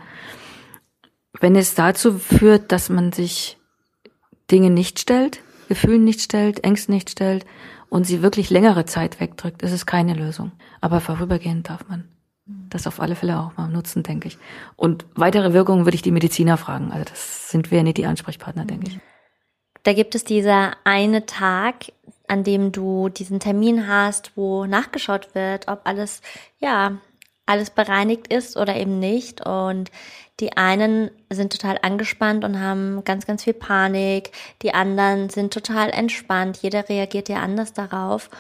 Wenn 1.41 1.57
es 1.57 1.75
dazu 1.75 2.19
führt, 2.19 2.73
dass 2.73 2.89
man 2.89 3.13
sich 3.13 3.59
Dinge 4.51 4.71
nicht 4.71 4.99
stellt, 4.99 5.41
Gefühlen 5.69 6.05
nicht 6.05 6.23
stellt, 6.23 6.65
Ängsten 6.65 6.95
nicht 6.95 7.11
stellt 7.11 7.45
und 7.91 8.05
sie 8.05 8.23
wirklich 8.23 8.49
längere 8.49 8.87
Zeit 8.87 9.21
wegdrückt, 9.21 9.63
ist 9.63 9.73
es 9.73 9.85
keine 9.85 10.15
Lösung. 10.15 10.53
Aber 10.81 11.01
vorübergehend 11.01 11.69
darf 11.69 11.87
man 11.89 12.09
das 12.71 12.87
auf 12.87 13.01
alle 13.01 13.15
Fälle 13.15 13.39
auch 13.39 13.57
mal 13.57 13.69
nutzen, 13.69 14.03
denke 14.03 14.29
ich. 14.29 14.39
Und 14.77 15.05
weitere 15.15 15.53
Wirkungen 15.53 15.85
würde 15.85 15.95
ich 15.95 16.03
die 16.03 16.11
Mediziner 16.11 16.57
fragen. 16.57 16.91
Also 16.93 17.05
das 17.05 17.51
sind 17.51 17.71
wir 17.71 17.83
nicht 17.83 17.99
die 17.99 18.07
Ansprechpartner, 18.07 18.65
denke 18.65 18.89
ich. 18.89 18.99
Da 19.83 19.93
gibt 19.93 20.15
es 20.15 20.25
dieser 20.25 20.73
eine 20.85 21.27
Tag, 21.27 21.93
an 22.27 22.45
dem 22.45 22.73
du 22.73 23.09
diesen 23.09 23.41
Termin 23.41 23.89
hast, 23.89 24.33
wo 24.37 24.67
nachgeschaut 24.67 25.35
wird, 25.35 25.69
ob 25.69 25.81
alles, 25.85 26.21
ja, 26.59 26.99
alles 27.47 27.71
bereinigt 27.71 28.33
ist 28.33 28.57
oder 28.57 28.77
eben 28.77 28.99
nicht. 28.99 29.47
Und 29.47 29.91
die 30.41 30.57
einen 30.57 31.11
sind 31.31 31.53
total 31.53 31.79
angespannt 31.83 32.45
und 32.45 32.61
haben 32.61 33.03
ganz, 33.05 33.27
ganz 33.27 33.45
viel 33.45 33.55
Panik. 33.55 34.33
Die 34.63 34.75
anderen 34.75 35.31
sind 35.31 35.53
total 35.53 35.91
entspannt. 35.91 36.59
Jeder 36.59 36.89
reagiert 36.89 37.29
ja 37.29 37.39
anders 37.39 37.73
darauf. 37.73 38.31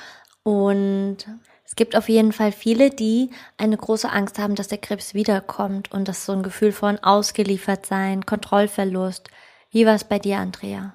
Und 0.42 1.26
es 1.68 1.76
gibt 1.76 1.96
auf 1.96 2.08
jeden 2.08 2.32
Fall 2.32 2.50
viele, 2.50 2.88
die 2.88 3.28
eine 3.58 3.76
große 3.76 4.10
Angst 4.10 4.38
haben, 4.38 4.54
dass 4.54 4.68
der 4.68 4.78
Krebs 4.78 5.12
wiederkommt 5.12 5.92
und 5.92 6.08
das 6.08 6.24
so 6.24 6.32
ein 6.32 6.42
Gefühl 6.42 6.72
von 6.72 6.98
ausgeliefert 6.98 7.84
sein, 7.84 8.24
Kontrollverlust. 8.24 9.28
Wie 9.70 9.84
war 9.84 9.94
es 9.94 10.04
bei 10.04 10.18
dir, 10.18 10.38
Andrea? 10.38 10.94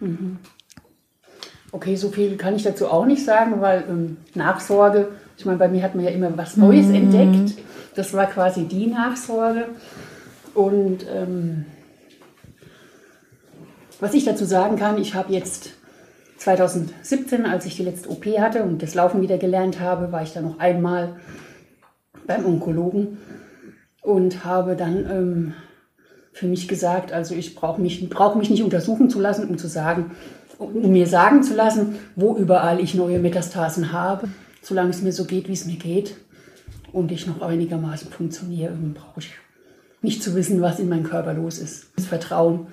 Mhm. 0.00 0.38
Okay, 1.70 1.96
so 1.96 2.08
viel 2.08 2.38
kann 2.38 2.56
ich 2.56 2.62
dazu 2.62 2.88
auch 2.88 3.04
nicht 3.04 3.26
sagen, 3.26 3.60
weil 3.60 3.84
ähm, 3.86 4.16
Nachsorge, 4.32 5.10
ich 5.36 5.44
meine, 5.44 5.58
bei 5.58 5.68
mir 5.68 5.82
hat 5.82 5.94
man 5.94 6.04
ja 6.04 6.12
immer 6.12 6.34
was 6.34 6.56
Neues 6.56 6.86
mhm. 6.86 6.94
entdeckt. 6.94 7.58
Das 7.94 8.14
war 8.14 8.26
quasi 8.26 8.64
die 8.64 8.86
Nachsorge. 8.86 9.66
Und 10.54 11.04
ähm, 11.12 11.66
was 14.00 14.14
ich 14.14 14.24
dazu 14.24 14.46
sagen 14.46 14.76
kann, 14.76 14.96
ich 14.96 15.14
habe 15.14 15.30
jetzt 15.30 15.74
2017, 16.38 17.46
als 17.46 17.66
ich 17.66 17.76
die 17.76 17.84
letzte 17.84 18.10
OP 18.10 18.26
hatte 18.38 18.62
und 18.62 18.82
das 18.82 18.94
Laufen 18.94 19.22
wieder 19.22 19.38
gelernt 19.38 19.80
habe, 19.80 20.12
war 20.12 20.22
ich 20.22 20.32
dann 20.32 20.44
noch 20.44 20.58
einmal 20.58 21.16
beim 22.26 22.44
Onkologen 22.44 23.18
und 24.02 24.44
habe 24.44 24.76
dann 24.76 25.10
ähm, 25.10 25.54
für 26.32 26.46
mich 26.46 26.68
gesagt, 26.68 27.12
also 27.12 27.34
ich 27.34 27.54
brauche 27.54 27.80
mich, 27.80 28.08
brauch 28.08 28.34
mich 28.34 28.50
nicht 28.50 28.62
untersuchen 28.62 29.08
zu 29.08 29.20
lassen, 29.20 29.48
um 29.48 29.58
zu 29.58 29.68
sagen, 29.68 30.10
um 30.58 30.92
mir 30.92 31.06
sagen 31.06 31.42
zu 31.42 31.54
lassen, 31.54 31.96
wo 32.16 32.36
überall 32.36 32.80
ich 32.80 32.94
neue 32.94 33.18
Metastasen 33.18 33.92
habe, 33.92 34.28
solange 34.62 34.90
es 34.90 35.02
mir 35.02 35.12
so 35.12 35.24
geht, 35.24 35.48
wie 35.48 35.52
es 35.52 35.66
mir 35.66 35.76
geht 35.76 36.16
und 36.92 37.12
ich 37.12 37.26
noch 37.26 37.42
einigermaßen 37.42 38.10
funktioniere, 38.10 38.72
brauche 38.94 39.20
ich 39.20 39.32
nicht 40.02 40.22
zu 40.22 40.34
wissen, 40.34 40.60
was 40.60 40.78
in 40.78 40.88
meinem 40.88 41.04
Körper 41.04 41.32
los 41.32 41.58
ist. 41.58 41.86
Das 41.96 42.06
Vertrauen, 42.06 42.66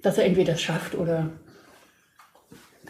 dass 0.00 0.18
er 0.18 0.24
entweder 0.24 0.54
es 0.54 0.62
schafft 0.62 0.94
oder 0.94 1.30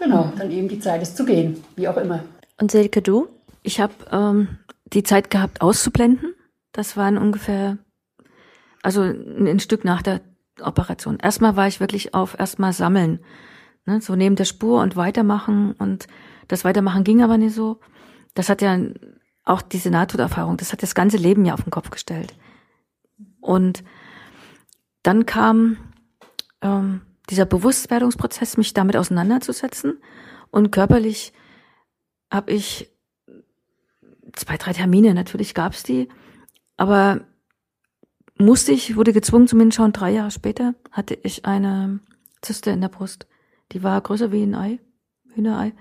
genau, 0.02 0.32
dann 0.37 0.50
eben 0.50 0.68
die 0.68 0.80
Zeit 0.80 1.02
ist 1.02 1.16
zu 1.16 1.25
gehen, 1.25 1.62
wie 1.76 1.88
auch 1.88 1.97
immer. 1.97 2.25
Und 2.61 2.71
Silke, 2.71 3.02
du? 3.02 3.28
Ich 3.62 3.80
habe 3.80 3.94
ähm, 4.11 4.59
die 4.92 5.02
Zeit 5.02 5.30
gehabt, 5.30 5.61
auszublenden. 5.61 6.35
Das 6.73 6.97
waren 6.97 7.18
ungefähr, 7.18 7.78
also 8.82 9.02
ein, 9.02 9.47
ein 9.47 9.61
Stück 9.61 9.85
nach 9.85 10.02
der 10.02 10.21
Operation. 10.61 11.18
Erstmal 11.18 11.56
war 11.56 11.66
ich 11.66 11.80
wirklich 11.80 12.14
auf 12.14 12.38
erstmal 12.38 12.73
sammeln, 12.73 13.21
ne, 13.87 14.00
so 14.00 14.16
neben 14.16 14.37
der 14.37 14.44
Spur 14.44 14.80
und 14.80 14.97
weitermachen 14.97 15.73
und 15.73 16.06
das 16.49 16.64
Weitermachen 16.64 17.04
ging 17.04 17.23
aber 17.23 17.38
nicht 17.38 17.54
so. 17.54 17.80
Das 18.35 18.49
hat 18.49 18.62
ja 18.62 18.78
auch 19.44 19.62
diese 19.62 19.90
Nahtoderfahrung, 19.90 20.56
das 20.56 20.73
hat 20.73 20.82
das 20.82 20.94
ganze 20.94 21.16
Leben 21.16 21.44
ja 21.44 21.54
auf 21.54 21.62
den 21.62 21.71
Kopf 21.71 21.90
gestellt. 21.90 22.35
Und 23.40 23.82
dann 25.02 25.26
kam 25.26 25.78
ähm, 26.61 27.02
dieser 27.31 27.47
Bewusstwerdungsprozess, 27.47 28.57
mich 28.57 28.75
damit 28.75 28.97
auseinanderzusetzen. 28.97 29.99
Und 30.50 30.71
körperlich 30.71 31.33
habe 32.31 32.52
ich 32.52 32.91
zwei, 34.35 34.57
drei 34.57 34.73
Termine, 34.73 35.14
natürlich 35.14 35.55
gab's 35.55 35.83
die, 35.83 36.09
aber 36.76 37.21
musste 38.38 38.73
ich, 38.73 38.97
wurde 38.97 39.12
gezwungen 39.12 39.47
zum 39.47 39.61
Hinschauen. 39.61 39.93
Drei 39.93 40.11
Jahre 40.11 40.31
später 40.31 40.75
hatte 40.91 41.17
ich 41.23 41.45
eine 41.45 42.00
Zyste 42.41 42.71
in 42.71 42.81
der 42.81 42.88
Brust. 42.88 43.26
Die 43.73 43.83
war 43.83 44.00
größer 44.00 44.33
wie 44.33 44.43
ein 44.43 44.55
Ei, 44.55 44.79
Hühnerei, 45.35 45.73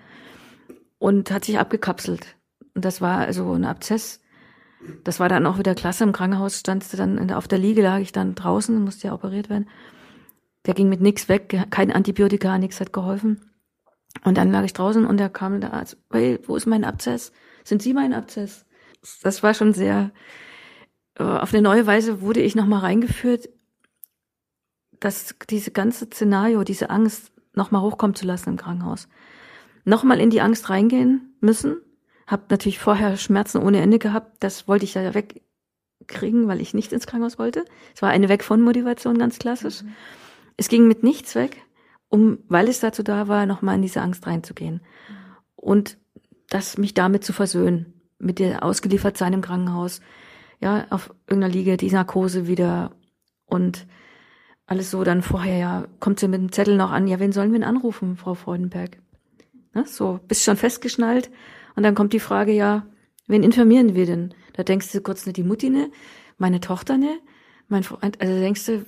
und 1.00 1.32
hat 1.32 1.46
sich 1.46 1.60
abgekapselt. 1.60 2.36
Und 2.76 2.86
das 2.86 3.02
war 3.02 3.20
also 3.20 3.52
ein 3.54 3.66
Abzess. 3.66 4.22
Das 5.04 5.20
war 5.20 5.30
dann 5.30 5.46
auch 5.46 5.58
wieder 5.58 5.76
klasse. 5.76 6.04
Im 6.04 6.12
Krankenhaus 6.12 6.60
standst 6.60 6.94
du 6.94 6.98
dann 6.98 7.32
auf 7.32 7.48
der 7.48 7.60
Liege, 7.60 7.82
lag 7.82 8.00
ich 8.00 8.12
dann 8.12 8.36
draußen, 8.36 8.82
musste 8.84 9.08
ja 9.08 9.14
operiert 9.14 9.50
werden. 9.50 9.68
Der 10.66 10.74
ging 10.74 10.90
mit 10.90 11.02
nichts 11.02 11.28
weg, 11.28 11.68
kein 11.72 11.92
Antibiotika, 11.92 12.58
nichts 12.58 12.80
hat 12.80 12.94
geholfen. 12.94 13.52
Und 14.24 14.38
dann 14.38 14.52
lag 14.52 14.64
ich 14.64 14.74
draußen 14.74 15.06
und 15.06 15.20
da 15.20 15.30
kam 15.30 15.62
der 15.62 15.74
Arzt, 15.74 15.98
hey, 16.12 16.40
wo 16.46 16.56
ist 16.56 16.68
mein 16.68 16.84
Abzess? 16.84 17.32
Sind 17.64 17.82
Sie 17.82 17.94
mein 17.94 18.14
Abzess? 18.14 18.66
Das 19.24 19.42
war 19.42 19.54
schon 19.54 19.74
sehr, 19.74 20.12
äh, 21.16 21.24
auf 21.24 21.54
eine 21.54 21.64
neue 21.64 21.88
Weise 21.88 22.22
wurde 22.22 22.42
ich 22.42 22.56
nochmal 22.56 22.82
reingeführt, 22.82 23.50
dass 25.00 25.36
diese 25.50 25.72
ganze 25.72 26.06
Szenario, 26.06 26.64
diese 26.64 26.90
Angst 26.90 27.32
nochmal 27.54 27.82
hochkommen 27.82 28.16
zu 28.16 28.26
lassen 28.26 28.50
im 28.50 28.58
Krankenhaus. 28.58 29.08
Nochmal 29.84 30.20
in 30.20 30.30
die 30.30 30.42
Angst 30.42 30.70
reingehen 30.70 31.36
müssen. 31.40 31.78
Hab 32.28 32.52
natürlich 32.52 32.78
vorher 32.78 33.18
Schmerzen 33.18 33.58
ohne 33.58 33.82
Ende 33.82 33.98
gehabt. 33.98 34.44
Das 34.44 34.68
wollte 34.68 34.86
ich 34.86 34.94
ja 34.94 35.14
wegkriegen, 35.16 36.48
weil 36.48 36.62
ich 36.62 36.76
nicht 36.76 36.94
ins 36.94 37.08
Krankenhaus 37.08 37.40
wollte. 37.40 37.66
Es 37.96 38.04
war 38.04 38.10
eine 38.10 38.30
Weg 38.30 38.44
von 38.44 38.62
Motivation, 38.62 39.18
ganz 39.18 39.40
klassisch. 39.40 39.82
Mhm. 39.82 39.96
Es 40.62 40.68
ging 40.68 40.88
mit 40.88 41.02
nichts 41.02 41.34
weg, 41.34 41.66
um, 42.08 42.38
weil 42.48 42.68
es 42.68 42.80
dazu 42.80 43.02
da 43.02 43.28
war, 43.28 43.48
nochmal 43.48 43.78
in 43.78 43.82
diese 43.82 44.00
Angst 44.00 44.28
reinzugehen. 44.28 44.82
Und 45.56 45.98
das 46.50 46.78
mich 46.78 46.94
damit 46.94 47.24
zu 47.24 47.34
versöhnen, 47.34 48.00
mit 48.20 48.38
der 48.38 48.64
ausgeliefert 48.64 49.18
sein 49.18 49.34
im 49.34 49.42
Krankenhaus, 49.42 50.02
ja, 50.60 50.86
auf 50.92 51.16
irgendeiner 51.28 51.52
Liege, 51.52 51.78
die 51.78 51.90
Narkose 51.90 52.46
wieder 52.46 52.92
und 53.48 53.88
alles 54.68 54.92
so, 54.92 55.04
dann 55.04 55.24
vorher, 55.24 55.58
ja, 55.58 55.88
kommt 56.00 56.20
sie 56.20 56.28
mit 56.28 56.40
dem 56.40 56.52
Zettel 56.52 56.78
noch 56.78 56.92
an, 56.92 57.08
ja, 57.08 57.20
wen 57.20 57.32
sollen 57.32 57.52
wir 57.52 57.60
denn 57.60 57.68
anrufen, 57.68 58.16
Frau 58.16 58.36
Freudenberg? 58.36 59.02
Ne, 59.74 59.86
so, 59.88 60.20
bist 60.28 60.44
schon 60.44 60.58
festgeschnallt 60.58 61.32
und 61.76 61.82
dann 61.82 61.96
kommt 61.96 62.14
die 62.14 62.20
Frage, 62.20 62.52
ja, 62.52 62.86
wen 63.26 63.42
informieren 63.42 63.96
wir 63.96 64.06
denn? 64.06 64.36
Da 64.54 64.62
denkst 64.62 64.92
du 64.92 65.02
kurz, 65.02 65.26
ne, 65.26 65.34
die 65.34 65.42
Mutti, 65.42 65.72
ne, 65.72 65.90
meine 66.38 66.60
Tochter, 66.60 67.00
ne, 67.00 67.18
mein 67.68 67.82
Freund, 67.82 68.22
also 68.22 68.32
denkst 68.36 68.68
du, 68.68 68.86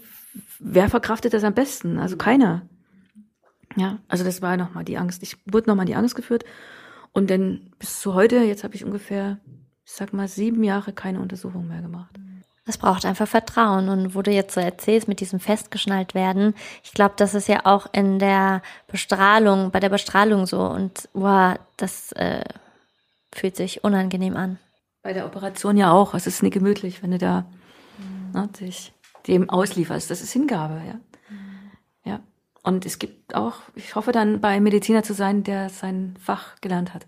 wer 0.60 0.90
verkraftet 0.90 1.34
das 1.34 1.44
am 1.44 1.54
besten? 1.54 2.00
Also 2.00 2.18
keiner. 2.18 2.64
Ja, 3.76 4.00
also 4.08 4.24
das 4.24 4.42
war 4.42 4.58
nochmal 4.58 4.84
die 4.84 4.98
Angst. 4.98 5.24
Ich 5.24 5.38
wurde 5.46 5.70
nochmal 5.70 5.86
die 5.86 5.96
Angst 5.96 6.16
geführt. 6.16 6.46
Und 7.12 7.30
dann 7.30 7.72
bis 7.80 8.02
zu 8.02 8.14
heute, 8.14 8.38
jetzt 8.38 8.64
habe 8.64 8.76
ich 8.76 8.86
ungefähr, 8.86 9.40
ich 9.86 9.92
sag 9.92 10.14
mal, 10.14 10.28
sieben 10.28 10.64
Jahre 10.64 10.94
keine 10.94 11.20
Untersuchung 11.20 11.68
mehr 11.68 11.82
gemacht. 11.82 12.16
Es 12.66 12.78
braucht 12.78 13.06
einfach 13.06 13.28
Vertrauen. 13.28 13.90
Und 13.90 14.16
wo 14.16 14.22
du 14.22 14.32
jetzt 14.32 14.54
so 14.54 14.62
erzählst, 14.62 15.08
mit 15.08 15.20
diesem 15.20 15.40
festgeschnallt 15.40 16.16
werden, 16.16 16.54
ich 16.84 16.94
glaube, 16.94 17.16
das 17.18 17.34
ist 17.34 17.48
ja 17.48 17.66
auch 17.66 17.88
in 17.92 18.20
der 18.20 18.62
Bestrahlung, 18.88 19.72
bei 19.72 19.80
der 19.80 19.90
Bestrahlung 19.90 20.46
so. 20.46 20.62
Und 20.62 21.10
wow, 21.14 21.56
das 21.78 22.12
äh, 22.14 22.44
fühlt 23.34 23.56
sich 23.56 23.84
unangenehm 23.84 24.38
an. 24.38 24.60
Bei 25.02 25.14
der 25.14 25.26
Operation 25.26 25.76
ja 25.78 25.92
auch. 25.92 26.14
Es 26.14 26.28
ist 26.28 26.42
nicht 26.42 26.54
gemütlich, 26.54 27.04
wenn 27.04 27.12
du 27.12 27.18
da 27.18 27.46
mhm. 27.98 28.40
ne, 28.40 28.48
dich 28.60 28.94
dem 29.28 29.50
auslieferst. 29.50 30.10
Das 30.10 30.22
ist 30.22 30.34
Hingabe, 30.34 30.82
ja. 30.86 31.00
Ja. 32.06 32.20
Und 32.64 32.86
es 32.86 33.00
gibt 33.00 33.36
auch, 33.36 33.56
ich 33.76 33.96
hoffe 33.96 34.12
dann 34.12 34.42
bei 34.42 34.60
Mediziner 34.60 35.04
zu 35.04 35.14
sein, 35.14 35.44
der 35.44 35.70
sein 35.70 36.16
Fach 36.20 36.60
gelernt 36.62 36.94
hat. 36.94 37.08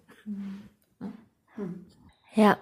Ja, 2.34 2.58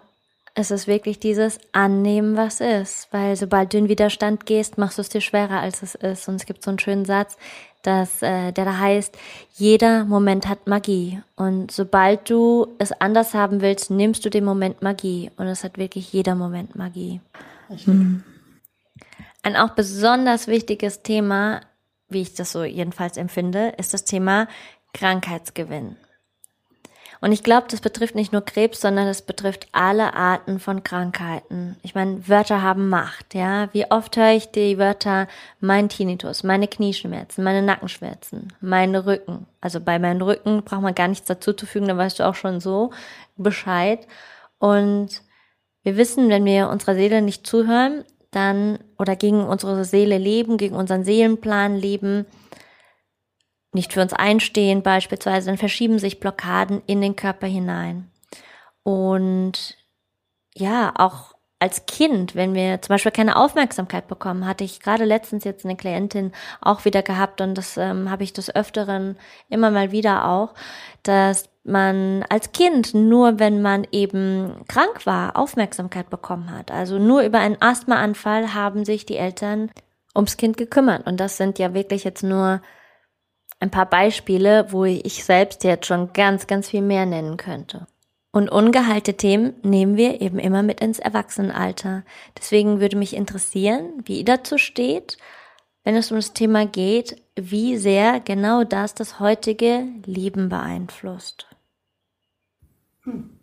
es 0.56 0.70
ist 0.70 0.88
wirklich 0.88 1.20
dieses 1.20 1.60
Annehmen, 1.72 2.38
was 2.38 2.62
ist. 2.62 3.08
Weil 3.12 3.36
sobald 3.36 3.74
du 3.74 3.80
in 3.80 3.90
Widerstand 3.90 4.46
gehst, 4.46 4.78
machst 4.78 5.00
du 5.00 5.02
es 5.02 5.10
dir 5.10 5.22
schwerer, 5.22 5.60
als 5.60 5.82
es 5.82 5.96
ist. 5.96 6.28
Und 6.28 6.36
es 6.36 6.46
gibt 6.46 6.64
so 6.64 6.70
einen 6.70 6.80
schönen 6.80 7.06
Satz, 7.06 7.38
dass, 7.82 8.22
äh, 8.22 8.52
der 8.52 8.66
da 8.66 8.78
heißt, 8.78 9.18
jeder 9.54 10.06
Moment 10.06 10.48
hat 10.48 10.68
Magie. 10.68 11.22
Und 11.36 11.72
sobald 11.72 12.30
du 12.30 12.68
es 12.78 12.92
anders 12.92 13.34
haben 13.34 13.62
willst, 13.62 13.90
nimmst 13.90 14.24
du 14.26 14.30
den 14.30 14.46
Moment 14.46 14.84
Magie. 14.84 15.32
Und 15.38 15.48
es 15.48 15.64
hat 15.64 15.78
wirklich 15.80 16.14
jeder 16.14 16.36
Moment 16.36 16.76
Magie. 16.76 17.20
Mhm. 17.86 18.24
Ein 19.44 19.58
auch 19.58 19.72
besonders 19.72 20.48
wichtiges 20.48 21.04
Thema, 21.04 21.62
wie 22.08 22.22
ich 22.22 22.34
das 22.34 22.54
so 22.54 22.64
jedenfalls 22.64 23.18
empfinde, 23.18 23.74
ist 23.78 23.94
das 23.94 24.06
Thema 24.06 24.48
Krankheitsgewinn. 24.94 25.98
Und 27.24 27.32
ich 27.32 27.44
glaube, 27.44 27.68
das 27.70 27.80
betrifft 27.80 28.16
nicht 28.16 28.34
nur 28.34 28.44
Krebs, 28.44 28.82
sondern 28.82 29.08
es 29.08 29.22
betrifft 29.22 29.68
alle 29.72 30.14
Arten 30.14 30.60
von 30.60 30.84
Krankheiten. 30.84 31.78
Ich 31.82 31.96
meine, 31.96 32.28
Wörter 32.28 32.62
haben 32.62 32.90
Macht, 32.90 33.34
ja. 33.34 33.70
Wie 33.74 33.90
oft 33.90 34.18
höre 34.18 34.34
ich 34.34 34.52
die 34.52 34.78
Wörter 34.78 35.30
mein 35.62 35.88
Tinnitus, 35.88 36.44
meine 36.44 36.68
Knieschmerzen, 36.68 37.46
meine 37.46 37.62
Nackenschmerzen, 37.62 38.52
meine 38.60 39.06
Rücken. 39.06 39.46
Also 39.62 39.80
bei 39.80 40.00
meinen 40.00 40.22
Rücken 40.22 40.64
braucht 40.64 40.82
man 40.82 40.96
gar 40.96 41.08
nichts 41.08 41.26
dazu 41.26 41.54
zu 41.54 41.66
fügen, 41.66 41.88
da 41.88 41.96
weißt 41.96 42.20
du 42.20 42.28
auch 42.28 42.36
schon 42.36 42.60
so 42.60 42.92
Bescheid. 43.38 44.06
Und 44.60 45.22
wir 45.84 45.96
wissen, 45.96 46.28
wenn 46.28 46.44
wir 46.44 46.68
unserer 46.68 46.96
Seele 46.96 47.22
nicht 47.22 47.48
zuhören, 47.48 48.04
dann 48.36 48.80
oder 48.98 49.16
gegen 49.16 49.44
unsere 49.44 49.86
Seele 49.86 50.18
leben, 50.18 50.58
gegen 50.58 50.76
unseren 50.76 51.04
Seelenplan 51.04 51.78
leben, 51.78 52.26
nicht 53.74 53.94
für 53.94 54.02
uns 54.02 54.14
einstehen 54.14 54.84
beispielsweise, 54.84 55.48
dann 55.48 55.58
verschieben 55.58 56.00
sich 56.00 56.20
Blockaden 56.20 56.82
in 56.86 57.02
den 57.02 57.16
Körper 57.16 57.48
hinein. 57.48 58.12
Und 58.84 59.78
ja, 60.56 60.94
auch 60.96 61.33
als 61.64 61.86
Kind, 61.86 62.36
wenn 62.36 62.54
wir 62.56 62.82
zum 62.82 62.90
Beispiel 62.90 63.14
keine 63.14 63.38
Aufmerksamkeit 63.38 64.10
bekommen, 64.10 64.46
hatte 64.46 64.66
ich 64.66 64.82
gerade 64.82 65.06
letztens 65.06 65.46
jetzt 65.46 65.64
eine 65.64 65.78
Klientin 65.78 66.34
auch 66.60 66.84
wieder 66.84 67.02
gehabt 67.02 67.40
und 67.40 67.58
das 67.58 67.78
ähm, 67.78 68.12
habe 68.12 68.26
ich 68.26 68.34
des 68.34 68.54
Öfteren 68.54 69.16
immer 69.48 69.72
mal 69.72 69.94
wieder 69.94 70.28
auch, 70.28 70.56
dass 71.04 71.48
man 71.64 72.26
als 72.28 72.52
Kind 72.52 72.94
nur, 72.94 73.40
wenn 73.40 73.62
man 73.62 73.88
eben 73.94 74.66
krank 74.68 75.06
war, 75.06 75.38
Aufmerksamkeit 75.38 76.10
bekommen 76.10 76.52
hat. 76.52 76.70
Also 76.70 77.00
nur 77.00 77.22
über 77.22 77.40
einen 77.40 77.62
Asthmaanfall 77.62 78.54
haben 78.54 78.84
sich 78.84 79.06
die 79.06 79.16
Eltern 79.16 79.72
ums 80.14 80.36
Kind 80.36 80.58
gekümmert. 80.58 81.08
Und 81.08 81.22
das 81.22 81.38
sind 81.38 81.60
ja 81.60 81.74
wirklich 81.74 82.04
jetzt 82.04 82.24
nur 82.24 82.62
ein 83.62 83.72
paar 83.72 83.86
Beispiele, 83.86 84.68
wo 84.72 84.84
ich 84.84 85.24
selbst 85.24 85.64
jetzt 85.64 85.86
schon 85.86 86.12
ganz, 86.12 86.46
ganz 86.46 86.68
viel 86.68 86.82
mehr 86.82 87.06
nennen 87.06 87.38
könnte. 87.38 87.88
Und 88.36 88.50
ungeheilte 88.50 89.14
Themen 89.14 89.54
nehmen 89.62 89.96
wir 89.96 90.20
eben 90.20 90.40
immer 90.40 90.64
mit 90.64 90.82
ins 90.82 90.98
Erwachsenenalter. 90.98 92.04
Deswegen 92.36 92.80
würde 92.80 92.98
mich 92.98 93.16
interessieren, 93.16 94.02
wie 94.06 94.18
ihr 94.18 94.26
dazu 94.26 94.58
steht, 94.58 95.20
wenn 95.84 95.96
es 95.96 96.10
um 96.10 96.18
das 96.18 96.34
Thema 96.34 96.66
geht, 96.66 97.22
wie 97.36 97.78
sehr 97.78 98.20
genau 98.20 98.64
das 98.64 98.96
das 98.96 99.20
heutige 99.20 99.84
Leben 100.06 100.50
beeinflusst. 100.50 101.46
Hm. 103.04 103.40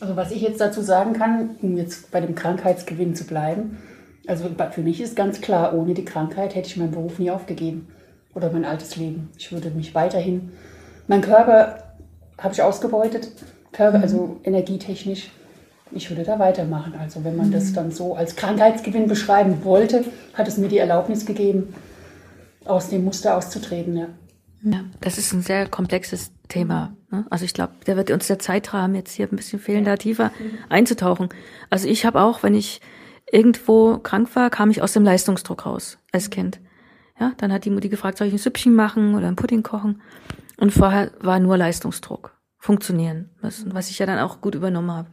Also 0.00 0.16
was 0.16 0.32
ich 0.32 0.42
jetzt 0.42 0.60
dazu 0.60 0.82
sagen 0.82 1.12
kann, 1.12 1.56
um 1.62 1.76
jetzt 1.76 2.10
bei 2.10 2.20
dem 2.20 2.34
Krankheitsgewinn 2.34 3.14
zu 3.14 3.28
bleiben, 3.28 3.78
also 4.26 4.50
für 4.72 4.82
mich 4.82 5.00
ist 5.00 5.14
ganz 5.14 5.40
klar, 5.40 5.72
ohne 5.72 5.94
die 5.94 6.04
Krankheit 6.04 6.56
hätte 6.56 6.68
ich 6.68 6.76
meinen 6.76 6.90
Beruf 6.90 7.20
nie 7.20 7.30
aufgegeben 7.30 7.94
oder 8.34 8.50
mein 8.50 8.64
altes 8.64 8.96
Leben. 8.96 9.30
Ich 9.38 9.52
würde 9.52 9.70
mich 9.70 9.94
weiterhin, 9.94 10.52
mein 11.06 11.20
Körper 11.20 11.85
habe 12.38 12.54
ich 12.54 12.62
ausgebeutet, 12.62 13.30
Körper, 13.72 14.00
also 14.00 14.26
mhm. 14.26 14.36
energietechnisch. 14.44 15.30
Ich 15.92 16.10
würde 16.10 16.24
da 16.24 16.38
weitermachen. 16.38 16.94
Also 16.98 17.24
wenn 17.24 17.36
man 17.36 17.52
das 17.52 17.70
mhm. 17.70 17.74
dann 17.74 17.90
so 17.92 18.14
als 18.14 18.36
Krankheitsgewinn 18.36 19.06
beschreiben 19.06 19.64
wollte, 19.64 20.04
hat 20.34 20.48
es 20.48 20.58
mir 20.58 20.68
die 20.68 20.78
Erlaubnis 20.78 21.26
gegeben, 21.26 21.74
aus 22.64 22.88
dem 22.88 23.04
Muster 23.04 23.36
auszutreten. 23.36 23.96
Ja. 23.96 24.08
Ja, 24.62 24.80
das 25.00 25.16
ist 25.16 25.32
ein 25.32 25.42
sehr 25.42 25.68
komplexes 25.68 26.32
Thema. 26.48 26.96
Ne? 27.10 27.24
Also 27.30 27.44
ich 27.44 27.54
glaube, 27.54 27.74
da 27.84 27.96
wird 27.96 28.10
uns 28.10 28.26
der 28.26 28.40
Zeitrahmen 28.40 28.96
jetzt 28.96 29.12
hier 29.12 29.28
ein 29.30 29.36
bisschen 29.36 29.60
fehlen, 29.60 29.84
da 29.84 29.96
tiefer 29.96 30.32
einzutauchen. 30.68 31.28
Also 31.70 31.86
ich 31.86 32.04
habe 32.04 32.20
auch, 32.20 32.42
wenn 32.42 32.54
ich 32.54 32.80
irgendwo 33.30 33.98
krank 33.98 34.34
war, 34.34 34.50
kam 34.50 34.70
ich 34.70 34.82
aus 34.82 34.92
dem 34.92 35.04
Leistungsdruck 35.04 35.66
raus 35.66 35.98
als 36.10 36.30
Kind. 36.30 36.58
Ja, 37.20 37.32
dann 37.36 37.52
hat 37.52 37.64
die 37.64 37.70
Mutti 37.70 37.88
gefragt, 37.88 38.18
soll 38.18 38.26
ich 38.26 38.34
ein 38.34 38.38
Süppchen 38.38 38.74
machen 38.74 39.14
oder 39.14 39.28
ein 39.28 39.36
Pudding 39.36 39.62
kochen? 39.62 40.02
Und 40.56 40.72
vorher 40.72 41.12
war 41.20 41.38
nur 41.38 41.56
Leistungsdruck, 41.56 42.36
funktionieren 42.58 43.30
müssen, 43.42 43.74
was 43.74 43.90
ich 43.90 43.98
ja 43.98 44.06
dann 44.06 44.18
auch 44.18 44.40
gut 44.40 44.54
übernommen 44.54 44.90
habe. 44.90 45.10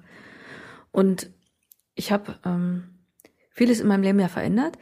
Und 0.91 1.29
ich 1.95 2.11
habe 2.11 2.35
ähm, 2.45 2.85
vieles 3.51 3.79
in 3.79 3.87
meinem 3.87 4.03
Leben 4.03 4.19
ja 4.19 4.29
verändert. 4.29 4.77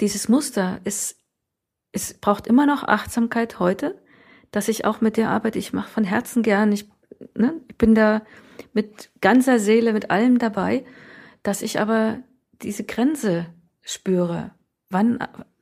Dieses 0.00 0.28
Muster 0.28 0.80
ist, 0.84 1.18
es 1.92 2.14
braucht 2.14 2.46
immer 2.46 2.66
noch 2.66 2.84
Achtsamkeit 2.84 3.58
heute, 3.58 4.00
dass 4.50 4.68
ich 4.68 4.84
auch 4.84 5.00
mit 5.00 5.16
der 5.16 5.28
Arbeit, 5.28 5.56
ich 5.56 5.72
mache 5.72 5.90
von 5.90 6.04
Herzen 6.04 6.42
gern, 6.42 6.72
ich, 6.72 6.88
ne, 7.34 7.60
ich 7.68 7.76
bin 7.76 7.94
da 7.94 8.22
mit 8.72 9.10
ganzer 9.20 9.58
Seele, 9.58 9.92
mit 9.92 10.10
allem 10.10 10.38
dabei, 10.38 10.84
dass 11.42 11.62
ich 11.62 11.78
aber 11.80 12.18
diese 12.62 12.84
Grenze 12.84 13.46
spüre. 13.82 14.52
Wann 14.88 15.18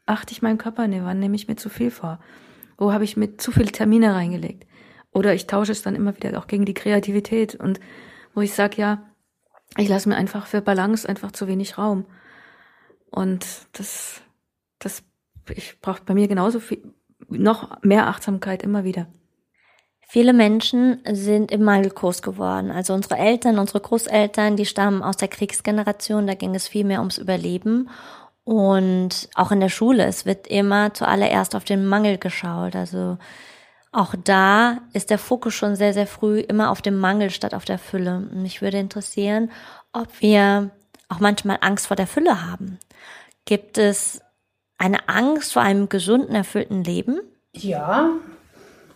achte 0.07 0.33
ich 0.33 0.42
meinen 0.42 0.59
Körper 0.59 0.87
ne, 0.88 1.05
wann 1.05 1.18
nehme 1.18 1.37
ich 1.37 1.48
mir 1.48 1.57
zu 1.57 1.68
viel 1.68 1.90
vor? 1.90 2.18
Wo 2.79 2.93
habe 2.93 3.05
ich 3.05 3.17
mir 3.17 3.37
zu 3.37 3.53
viele 3.53 3.73
Termine 3.73 4.14
reingelegt? 4.14 4.67
Oder 5.12 5.35
ich 5.35 5.47
tausche 5.47 5.73
es 5.73 5.83
dann 5.83 5.97
immer 5.97 6.17
wieder 6.17 6.38
auch 6.38 6.47
gegen 6.47 6.64
die 6.64 6.75
Kreativität 6.75 7.55
und 7.55 7.81
wo 8.35 8.41
ich 8.41 8.55
sage, 8.55 8.77
ja, 8.81 9.03
ich 9.77 9.88
lasse 9.88 10.09
mir 10.09 10.17
einfach 10.17 10.47
für 10.47 10.62
Balance 10.62 11.09
einfach 11.09 11.33
zu 11.33 11.47
wenig 11.49 11.77
Raum. 11.77 12.07
Und 13.11 13.45
das, 13.73 14.23
das, 14.79 15.03
ich 15.51 15.81
brauche 15.81 16.03
bei 16.05 16.14
mir 16.14 16.29
genauso 16.29 16.61
viel, 16.61 16.95
noch 17.29 17.83
mehr 17.83 18.07
Achtsamkeit 18.07 18.62
immer 18.62 18.85
wieder. 18.85 19.09
Viele 20.11 20.33
Menschen 20.33 21.03
sind 21.12 21.51
im 21.51 21.64
Mangel 21.64 21.91
groß 21.91 22.23
geworden. 22.23 22.71
Also 22.71 22.95
unsere 22.95 23.19
Eltern, 23.19 23.59
unsere 23.59 23.81
Großeltern, 23.81 24.57
die 24.57 24.64
stammen 24.64 25.03
aus 25.03 25.19
der 25.19 25.29
Kriegsgeneration, 25.29 26.27
da 26.27 26.35
ging 26.35 26.55
es 26.55 26.67
viel 26.67 26.85
mehr 26.85 27.01
ums 27.01 27.19
Überleben. 27.19 27.91
Und 28.49 29.29
auch 29.35 29.53
in 29.53 29.61
der 29.61 29.69
Schule, 29.69 30.07
es 30.07 30.25
wird 30.25 30.47
immer 30.47 30.95
zuallererst 30.95 31.55
auf 31.55 31.65
den 31.65 31.85
Mangel 31.85 32.17
geschaut. 32.17 32.75
Also 32.77 33.19
auch 33.93 34.15
da 34.25 34.79
ist 34.95 35.11
der 35.11 35.19
Fokus 35.19 35.53
schon 35.53 35.77
sehr, 35.77 35.93
sehr 35.93 36.07
früh 36.07 36.41
immer 36.41 36.71
auf 36.71 36.81
dem 36.81 36.97
Mangel 36.97 37.29
statt 37.29 37.53
auf 37.53 37.67
der 37.67 37.77
Fülle. 37.77 38.21
Mich 38.21 38.63
würde 38.63 38.79
interessieren, 38.79 39.51
ob 39.93 40.23
wir 40.23 40.71
auch 41.11 41.21
manchmal 41.21 41.59
Angst 41.61 41.89
vor 41.89 41.97
der 41.99 42.07
Fülle 42.07 42.51
haben. 42.51 42.79
Gibt 43.45 43.77
es 43.77 44.23
eine 44.79 45.11
Angst 45.11 45.53
vor 45.53 45.61
einem 45.61 45.91
gesunden, 45.91 46.35
erfüllten 46.35 46.83
Leben? 46.83 47.21
Ja, 47.53 48.13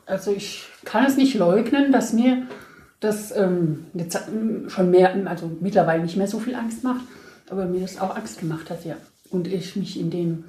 also 0.06 0.32
ich 0.32 0.64
kann 0.86 1.04
es 1.04 1.18
nicht 1.18 1.34
leugnen, 1.34 1.92
dass 1.92 2.14
mir 2.14 2.46
das 3.00 3.36
ähm, 3.36 3.84
jetzt 3.92 4.18
schon 4.68 4.90
mehr, 4.90 5.14
also 5.26 5.50
mittlerweile 5.60 6.04
nicht 6.04 6.16
mehr 6.16 6.26
so 6.26 6.38
viel 6.38 6.54
Angst 6.54 6.82
macht, 6.84 7.04
aber 7.50 7.66
mir 7.66 7.82
das 7.82 8.00
auch 8.00 8.16
Angst 8.16 8.40
gemacht 8.40 8.70
hat, 8.70 8.86
ja 8.86 8.96
und 9.32 9.48
ich 9.48 9.76
mich 9.76 9.98
in 9.98 10.10
dem, 10.10 10.44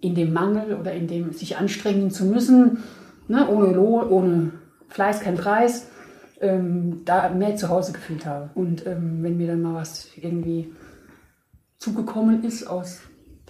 in 0.00 0.14
dem 0.14 0.32
Mangel 0.32 0.74
oder 0.74 0.92
in 0.92 1.06
dem 1.06 1.32
sich 1.32 1.56
anstrengen 1.56 2.10
zu 2.10 2.24
müssen, 2.24 2.82
ne, 3.28 3.48
ohne 3.48 3.72
Lohn, 3.72 4.08
ohne 4.08 4.52
Fleiß 4.88 5.20
kein 5.20 5.36
Preis, 5.36 5.86
ähm, 6.40 7.02
da 7.04 7.28
mehr 7.30 7.56
zu 7.56 7.68
Hause 7.68 7.92
gefühlt 7.92 8.26
habe. 8.26 8.50
Und 8.54 8.86
ähm, 8.86 9.22
wenn 9.22 9.36
mir 9.36 9.48
dann 9.48 9.62
mal 9.62 9.74
was 9.74 10.08
irgendwie 10.16 10.72
zugekommen 11.78 12.44
ist 12.44 12.66
aus 12.66 13.00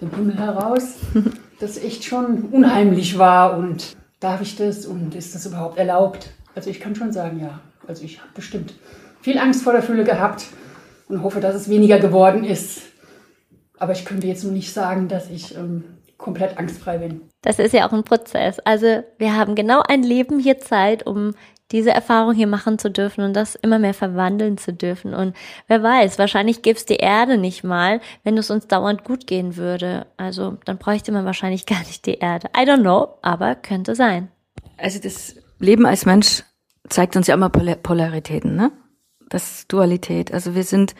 dem 0.01 0.11
Himmel 0.11 0.37
heraus, 0.37 0.97
das 1.59 1.77
echt 1.77 2.03
schon 2.03 2.43
unheimlich 2.51 3.17
war 3.17 3.57
und 3.57 3.95
darf 4.19 4.41
ich 4.41 4.55
das 4.55 4.85
und 4.85 5.15
ist 5.15 5.35
das 5.35 5.45
überhaupt 5.45 5.77
erlaubt? 5.77 6.31
Also 6.55 6.69
ich 6.69 6.79
kann 6.79 6.95
schon 6.95 7.11
sagen, 7.11 7.39
ja. 7.39 7.59
Also 7.87 8.03
ich 8.03 8.19
habe 8.19 8.29
bestimmt 8.35 8.75
viel 9.21 9.39
Angst 9.39 9.63
vor 9.63 9.73
der 9.73 9.81
Fülle 9.81 10.03
gehabt 10.03 10.45
und 11.07 11.23
hoffe, 11.23 11.39
dass 11.39 11.55
es 11.55 11.69
weniger 11.69 11.99
geworden 11.99 12.43
ist. 12.43 12.81
Aber 13.79 13.93
ich 13.93 14.05
könnte 14.05 14.27
jetzt 14.27 14.43
nur 14.43 14.53
nicht 14.53 14.73
sagen, 14.73 15.07
dass 15.07 15.29
ich 15.29 15.55
ähm, 15.55 15.83
komplett 16.17 16.57
angstfrei 16.57 16.97
bin. 16.99 17.21
Das 17.41 17.59
ist 17.59 17.73
ja 17.73 17.87
auch 17.87 17.93
ein 17.93 18.03
Prozess. 18.03 18.59
Also 18.59 19.03
wir 19.17 19.35
haben 19.35 19.55
genau 19.55 19.81
ein 19.87 20.03
Leben 20.03 20.39
hier 20.39 20.59
Zeit, 20.59 21.07
um 21.07 21.33
diese 21.71 21.91
Erfahrung 21.91 22.33
hier 22.33 22.47
machen 22.47 22.79
zu 22.79 22.89
dürfen 22.89 23.23
und 23.23 23.33
das 23.33 23.55
immer 23.55 23.79
mehr 23.79 23.93
verwandeln 23.93 24.57
zu 24.57 24.73
dürfen. 24.73 25.13
Und 25.13 25.35
wer 25.67 25.83
weiß, 25.83 26.17
wahrscheinlich 26.17 26.61
gäbe 26.61 26.77
es 26.77 26.85
die 26.85 26.95
Erde 26.95 27.37
nicht 27.37 27.63
mal, 27.63 28.01
wenn 28.23 28.37
es 28.37 28.49
uns 28.49 28.67
dauernd 28.67 29.03
gut 29.03 29.27
gehen 29.27 29.55
würde. 29.55 30.07
Also 30.17 30.57
dann 30.65 30.77
bräuchte 30.77 31.11
man 31.11 31.25
wahrscheinlich 31.25 31.65
gar 31.67 31.79
nicht 31.79 32.05
die 32.05 32.15
Erde. 32.15 32.47
I 32.57 32.61
don't 32.61 32.81
know, 32.81 33.17
aber 33.21 33.55
könnte 33.55 33.95
sein. 33.95 34.29
Also 34.77 34.99
das 34.99 35.35
Leben 35.59 35.85
als 35.85 36.05
Mensch 36.05 36.43
zeigt 36.89 37.15
uns 37.15 37.27
ja 37.27 37.35
immer 37.35 37.49
Polaritäten, 37.49 38.55
ne? 38.55 38.71
Das 39.29 39.67
Dualität. 39.67 40.33
Also 40.33 40.55
wir 40.55 40.63
sind 40.63 40.95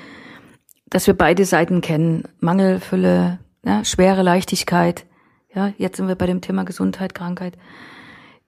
dass 0.89 1.07
wir 1.07 1.13
beide 1.13 1.45
Seiten 1.45 1.81
kennen. 1.81 2.23
Mangel, 2.39 2.79
Fülle, 2.79 3.39
ja, 3.63 3.83
schwere 3.83 4.23
Leichtigkeit. 4.23 5.05
Ja, 5.53 5.73
jetzt 5.77 5.97
sind 5.97 6.07
wir 6.07 6.15
bei 6.15 6.27
dem 6.27 6.41
Thema 6.41 6.63
Gesundheit, 6.63 7.15
Krankheit. 7.15 7.57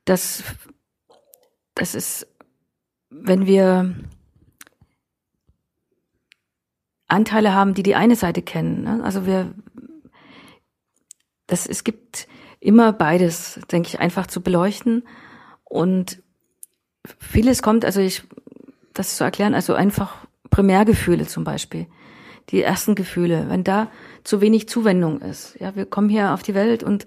Das, 0.06 0.44
das 1.76 1.96
ist, 1.96 2.28
wenn 3.10 3.46
wir 3.46 3.96
Anteile 7.08 7.54
haben, 7.54 7.74
die 7.74 7.84
die 7.84 7.96
eine 7.96 8.16
Seite 8.16 8.42
kennen. 8.42 8.84
Ne? 8.84 9.02
Also 9.04 9.26
wir, 9.26 9.54
das, 11.48 11.68
es 11.68 11.84
gibt 11.84 12.28
immer 12.60 12.94
beides, 12.94 13.60
denke 13.72 13.90
ich, 13.90 14.00
einfach 14.00 14.28
zu 14.28 14.42
beleuchten. 14.42 15.08
Und 15.64 16.22
vieles 17.20 17.62
kommt, 17.62 17.84
also 17.84 18.00
ich, 18.00 18.24
das 18.94 19.18
zu 19.18 19.24
erklären, 19.24 19.54
also 19.54 19.74
einfach 19.74 20.26
Primärgefühle 20.50 21.28
zum 21.28 21.44
Beispiel. 21.44 21.88
Die 22.50 22.62
ersten 22.62 22.96
Gefühle, 22.96 23.46
wenn 23.50 23.64
da 23.64 23.90
zu 24.24 24.42
wenig 24.42 24.68
Zuwendung 24.68 25.22
ist. 25.22 25.58
Ja, 25.60 25.76
wir 25.76 25.86
kommen 25.86 26.10
hier 26.10 26.34
auf 26.34 26.44
die 26.44 26.56
Welt 26.56 26.84
und 26.84 27.06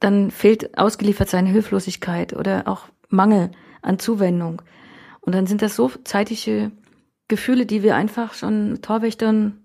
dann 0.00 0.30
fehlt 0.30 0.76
ausgeliefert 0.76 1.28
seine 1.28 1.48
Hilflosigkeit 1.48 2.34
oder 2.34 2.66
auch 2.66 2.88
Mangel 3.08 3.50
an 3.80 3.98
Zuwendung. 3.98 4.60
Und 5.20 5.34
dann 5.34 5.46
sind 5.46 5.62
das 5.62 5.76
so 5.76 5.90
zeitige 6.04 6.72
Gefühle, 7.28 7.64
die 7.64 7.82
wir 7.82 7.96
einfach 7.96 8.34
schon 8.34 8.80
Torwächtern 8.82 9.64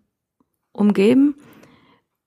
umgeben, 0.71 1.36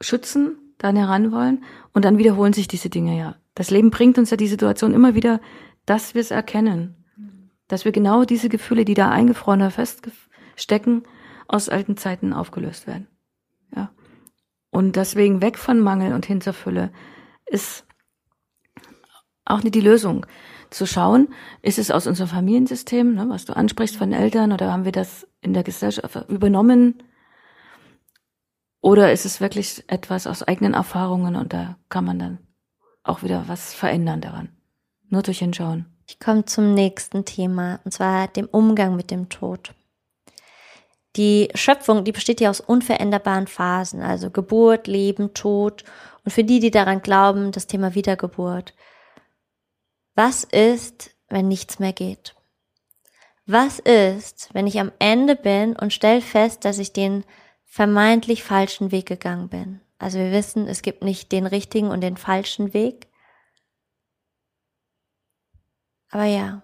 schützen, 0.00 0.58
dann 0.78 0.96
heran 0.96 1.32
wollen 1.32 1.64
und 1.92 2.04
dann 2.04 2.18
wiederholen 2.18 2.52
sich 2.52 2.68
diese 2.68 2.90
Dinge 2.90 3.16
ja. 3.16 3.36
Das 3.54 3.70
Leben 3.70 3.90
bringt 3.90 4.18
uns 4.18 4.30
ja 4.30 4.36
die 4.36 4.48
Situation 4.48 4.94
immer 4.94 5.14
wieder, 5.14 5.40
dass 5.86 6.14
wir 6.14 6.20
es 6.20 6.30
erkennen. 6.30 6.96
Dass 7.68 7.84
wir 7.84 7.92
genau 7.92 8.24
diese 8.24 8.48
Gefühle, 8.48 8.84
die 8.84 8.94
da 8.94 9.10
eingefroren 9.10 9.60
oder 9.60 9.70
feststecken, 9.70 11.04
aus 11.52 11.68
alten 11.68 11.96
Zeiten 11.96 12.32
aufgelöst 12.32 12.86
werden. 12.86 13.06
Ja. 13.74 13.90
Und 14.70 14.96
deswegen 14.96 15.42
weg 15.42 15.58
von 15.58 15.80
Mangel 15.80 16.14
und 16.14 16.26
hin 16.26 16.40
zur 16.40 16.54
Fülle 16.54 16.90
ist 17.46 17.86
auch 19.44 19.62
nicht 19.62 19.74
die 19.74 19.80
Lösung. 19.80 20.26
Zu 20.70 20.86
schauen, 20.86 21.28
ist 21.60 21.78
es 21.78 21.90
aus 21.90 22.06
unserem 22.06 22.30
Familiensystem, 22.30 23.14
ne, 23.14 23.26
was 23.28 23.44
du 23.44 23.54
ansprichst 23.54 23.96
von 23.96 24.12
Eltern, 24.12 24.52
oder 24.52 24.72
haben 24.72 24.86
wir 24.86 24.92
das 24.92 25.26
in 25.42 25.52
der 25.52 25.64
Gesellschaft 25.64 26.28
übernommen? 26.28 27.02
Oder 28.80 29.12
ist 29.12 29.26
es 29.26 29.40
wirklich 29.40 29.84
etwas 29.88 30.26
aus 30.26 30.42
eigenen 30.42 30.72
Erfahrungen 30.72 31.36
und 31.36 31.52
da 31.52 31.76
kann 31.90 32.06
man 32.06 32.18
dann 32.18 32.38
auch 33.02 33.22
wieder 33.22 33.44
was 33.48 33.74
verändern 33.74 34.22
daran? 34.22 34.48
Nur 35.10 35.22
durch 35.22 35.40
Hinschauen. 35.40 35.86
Ich 36.08 36.18
komme 36.18 36.46
zum 36.46 36.72
nächsten 36.72 37.26
Thema, 37.26 37.80
und 37.84 37.92
zwar 37.92 38.28
dem 38.28 38.46
Umgang 38.46 38.96
mit 38.96 39.10
dem 39.10 39.28
Tod. 39.28 39.74
Die 41.16 41.48
Schöpfung, 41.54 42.04
die 42.04 42.12
besteht 42.12 42.40
ja 42.40 42.48
aus 42.48 42.60
unveränderbaren 42.60 43.46
Phasen, 43.46 44.00
also 44.00 44.30
Geburt, 44.30 44.86
Leben, 44.86 45.34
Tod 45.34 45.84
und 46.24 46.30
für 46.30 46.44
die, 46.44 46.60
die 46.60 46.70
daran 46.70 47.02
glauben, 47.02 47.52
das 47.52 47.66
Thema 47.66 47.94
Wiedergeburt. 47.94 48.74
Was 50.14 50.44
ist, 50.44 51.10
wenn 51.28 51.48
nichts 51.48 51.78
mehr 51.78 51.92
geht? 51.92 52.34
Was 53.46 53.78
ist, 53.78 54.50
wenn 54.52 54.66
ich 54.66 54.78
am 54.78 54.92
Ende 54.98 55.36
bin 55.36 55.76
und 55.76 55.92
stell 55.92 56.20
fest, 56.20 56.64
dass 56.64 56.78
ich 56.78 56.92
den 56.92 57.24
vermeintlich 57.64 58.42
falschen 58.42 58.92
Weg 58.92 59.06
gegangen 59.06 59.48
bin? 59.48 59.80
Also 59.98 60.18
wir 60.18 60.32
wissen, 60.32 60.66
es 60.66 60.82
gibt 60.82 61.02
nicht 61.02 61.32
den 61.32 61.46
richtigen 61.46 61.88
und 61.88 62.00
den 62.00 62.16
falschen 62.16 62.72
Weg. 62.72 63.08
Aber 66.10 66.24
ja, 66.24 66.62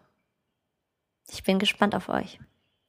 ich 1.30 1.42
bin 1.42 1.58
gespannt 1.58 1.94
auf 1.94 2.08
euch. 2.08 2.38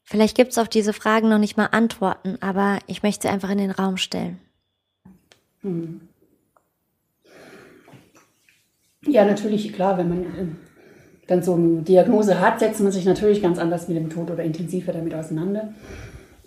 Vielleicht 0.10 0.36
gibt 0.36 0.54
es 0.54 0.58
auf 0.58 0.68
diese 0.68 0.92
Fragen 0.92 1.30
noch 1.30 1.38
nicht 1.38 1.56
mal 1.56 1.68
Antworten, 1.68 2.40
aber 2.42 2.80
ich 2.88 3.04
möchte 3.04 3.28
sie 3.28 3.32
einfach 3.32 3.52
in 3.52 3.60
den 3.60 3.70
Raum 3.70 3.98
stellen. 3.98 4.40
Hm. 5.62 6.02
Ja, 9.06 9.24
natürlich, 9.24 9.72
klar, 9.72 10.00
wenn 10.00 10.10
man 10.10 10.22
äh, 10.24 10.48
dann 11.28 11.44
so 11.44 11.54
eine 11.54 11.84
Diagnose 11.84 12.40
hat, 12.40 12.60
setzt 12.60 12.82
man 12.82 12.92
sich 12.92 13.06
natürlich 13.06 13.44
ganz 13.44 13.60
anders 13.60 13.88
mit 13.88 13.98
dem 13.98 14.10
Tod 14.10 14.32
oder 14.32 14.44
intensiver 14.44 14.94
damit 14.94 15.14
auseinander. 15.14 15.76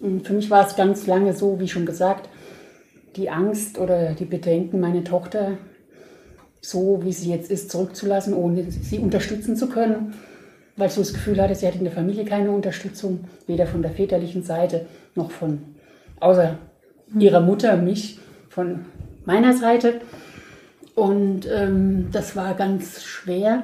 Und 0.00 0.26
für 0.26 0.32
mich 0.32 0.50
war 0.50 0.66
es 0.66 0.74
ganz 0.74 1.06
lange 1.06 1.32
so, 1.32 1.60
wie 1.60 1.68
schon 1.68 1.86
gesagt, 1.86 2.28
die 3.14 3.30
Angst 3.30 3.78
oder 3.78 4.14
die 4.14 4.24
Bedenken, 4.24 4.80
meine 4.80 5.04
Tochter 5.04 5.56
so, 6.60 7.04
wie 7.04 7.12
sie 7.12 7.30
jetzt 7.30 7.48
ist, 7.48 7.70
zurückzulassen, 7.70 8.34
ohne 8.34 8.68
sie 8.72 8.98
unterstützen 8.98 9.56
zu 9.56 9.68
können 9.68 10.14
weil 10.82 10.88
ich 10.88 10.94
so 10.94 11.00
das 11.00 11.12
Gefühl 11.12 11.40
hatte, 11.40 11.54
sie 11.54 11.68
hat 11.68 11.76
in 11.76 11.84
der 11.84 11.92
Familie 11.92 12.24
keine 12.24 12.50
Unterstützung, 12.50 13.28
weder 13.46 13.68
von 13.68 13.82
der 13.82 13.92
väterlichen 13.92 14.42
Seite 14.42 14.86
noch 15.14 15.30
von, 15.30 15.62
außer 16.18 16.58
ihrer 17.16 17.40
Mutter, 17.40 17.76
mich, 17.76 18.18
von 18.48 18.86
meiner 19.24 19.56
Seite. 19.56 20.00
Und 20.96 21.46
ähm, 21.48 22.08
das 22.10 22.34
war 22.34 22.54
ganz 22.54 23.04
schwer. 23.04 23.62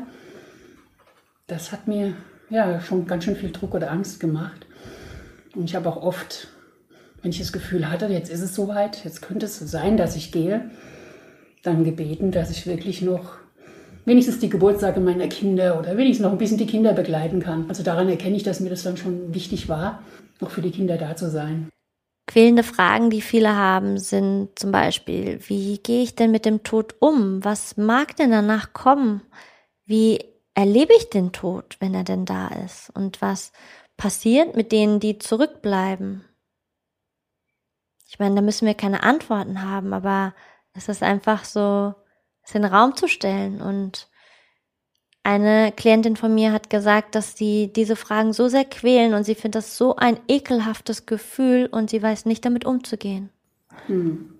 Das 1.48 1.72
hat 1.72 1.88
mir 1.88 2.12
ja 2.50 2.81
schon 2.81 3.09
ganz 3.09 3.24
schön 3.24 3.35
viel 3.35 3.50
Druck 3.50 3.74
oder 3.74 3.90
Angst 3.90 4.20
gemacht. 4.20 4.68
Und 5.57 5.64
ich 5.64 5.74
habe 5.74 5.88
auch 5.88 6.00
oft, 6.00 6.46
wenn 7.22 7.33
ich 7.33 7.40
das 7.40 7.52
Gefühl 7.52 7.90
hatte, 7.90 8.07
jetzt 8.07 8.31
ist 8.31 8.42
es 8.42 8.54
soweit, 8.54 9.04
jetzt 9.04 9.22
könnte 9.22 9.46
es 9.46 9.59
sein, 9.59 9.96
dass 9.96 10.14
ich 10.14 10.31
gehe, 10.31 10.70
dann 11.64 11.83
gebeten, 11.83 12.31
dass 12.31 12.52
ich 12.52 12.68
wirklich 12.68 13.02
noch 13.02 13.38
wenigstens 14.09 14.40
die 14.40 14.49
Geburtstage 14.49 15.01
meiner 15.01 15.29
Kinder 15.29 15.79
oder 15.79 15.97
wenigstens 15.97 16.25
noch 16.25 16.33
ein 16.33 16.38
bisschen 16.38 16.59
die 16.59 16.66
Kinder 16.66 16.92
begleiten 16.92 17.40
kann. 17.40 17.66
Also 17.68 17.83
daran 17.83 18.09
erkenne 18.09 18.37
ich, 18.37 18.42
dass 18.42 18.61
mir 18.61 18.71
das 18.71 18.83
dann 18.83 18.97
schon 18.97 19.35
wichtig 19.35 19.68
war, 19.68 20.03
noch 20.40 20.51
für 20.51 20.62
die 20.62 20.71
Kinder 20.71 20.97
da 20.97 21.14
zu 21.14 21.31
sein. 21.31 21.68
Quälende 22.27 22.62
Fragen, 22.62 23.09
die 23.09 23.23
viele 23.23 23.55
haben, 23.55 23.99
sind 23.99 24.59
zum 24.59 24.71
Beispiel, 24.71 25.40
wie 25.47 25.79
gehe 25.79 26.03
ich 26.03 26.14
denn 26.14 26.31
mit 26.31 26.44
dem 26.44 26.62
Tod 26.62 26.97
um? 26.99 27.44
Was 27.44 27.77
mag 27.77 28.16
denn 28.16 28.31
danach 28.31 28.73
kommen? 28.73 29.23
Wie 29.87 30.18
erlebe 30.55 30.92
ich 30.99 31.09
den 31.09 31.33
Tod, 31.33 31.77
wenn 31.81 31.94
er 31.94 32.05
denn 32.05 32.25
da 32.25 32.49
ist? 32.49 32.90
Und 32.94 33.23
was 33.23 33.53
passiert 33.97 34.57
mit 34.57 34.73
denen, 34.73 35.01
die 35.01 35.18
zurückbleiben? 35.18 36.25
Ich 38.09 38.18
meine, 38.18 38.35
da 38.35 38.40
müssen 38.42 38.66
wir 38.66 38.75
keine 38.75 39.03
Antworten 39.03 39.62
haben, 39.62 39.92
aber 39.92 40.35
es 40.75 40.88
ist 40.88 41.03
einfach 41.03 41.44
so, 41.44 41.94
es 42.48 42.54
in 42.54 42.62
den 42.62 42.72
Raum 42.72 42.96
zu 42.96 43.08
stellen. 43.08 43.61
Und 43.61 44.08
eine 45.22 45.72
Klientin 45.72 46.16
von 46.16 46.34
mir 46.34 46.52
hat 46.52 46.70
gesagt, 46.70 47.14
dass 47.14 47.37
sie 47.37 47.72
diese 47.72 47.96
Fragen 47.96 48.32
so 48.32 48.48
sehr 48.48 48.64
quälen 48.64 49.14
und 49.14 49.24
sie 49.24 49.34
findet 49.34 49.56
das 49.56 49.76
so 49.76 49.96
ein 49.96 50.18
ekelhaftes 50.28 51.06
Gefühl 51.06 51.68
und 51.70 51.90
sie 51.90 52.02
weiß 52.02 52.24
nicht 52.24 52.44
damit 52.44 52.64
umzugehen. 52.64 53.30
Hm. 53.87 54.30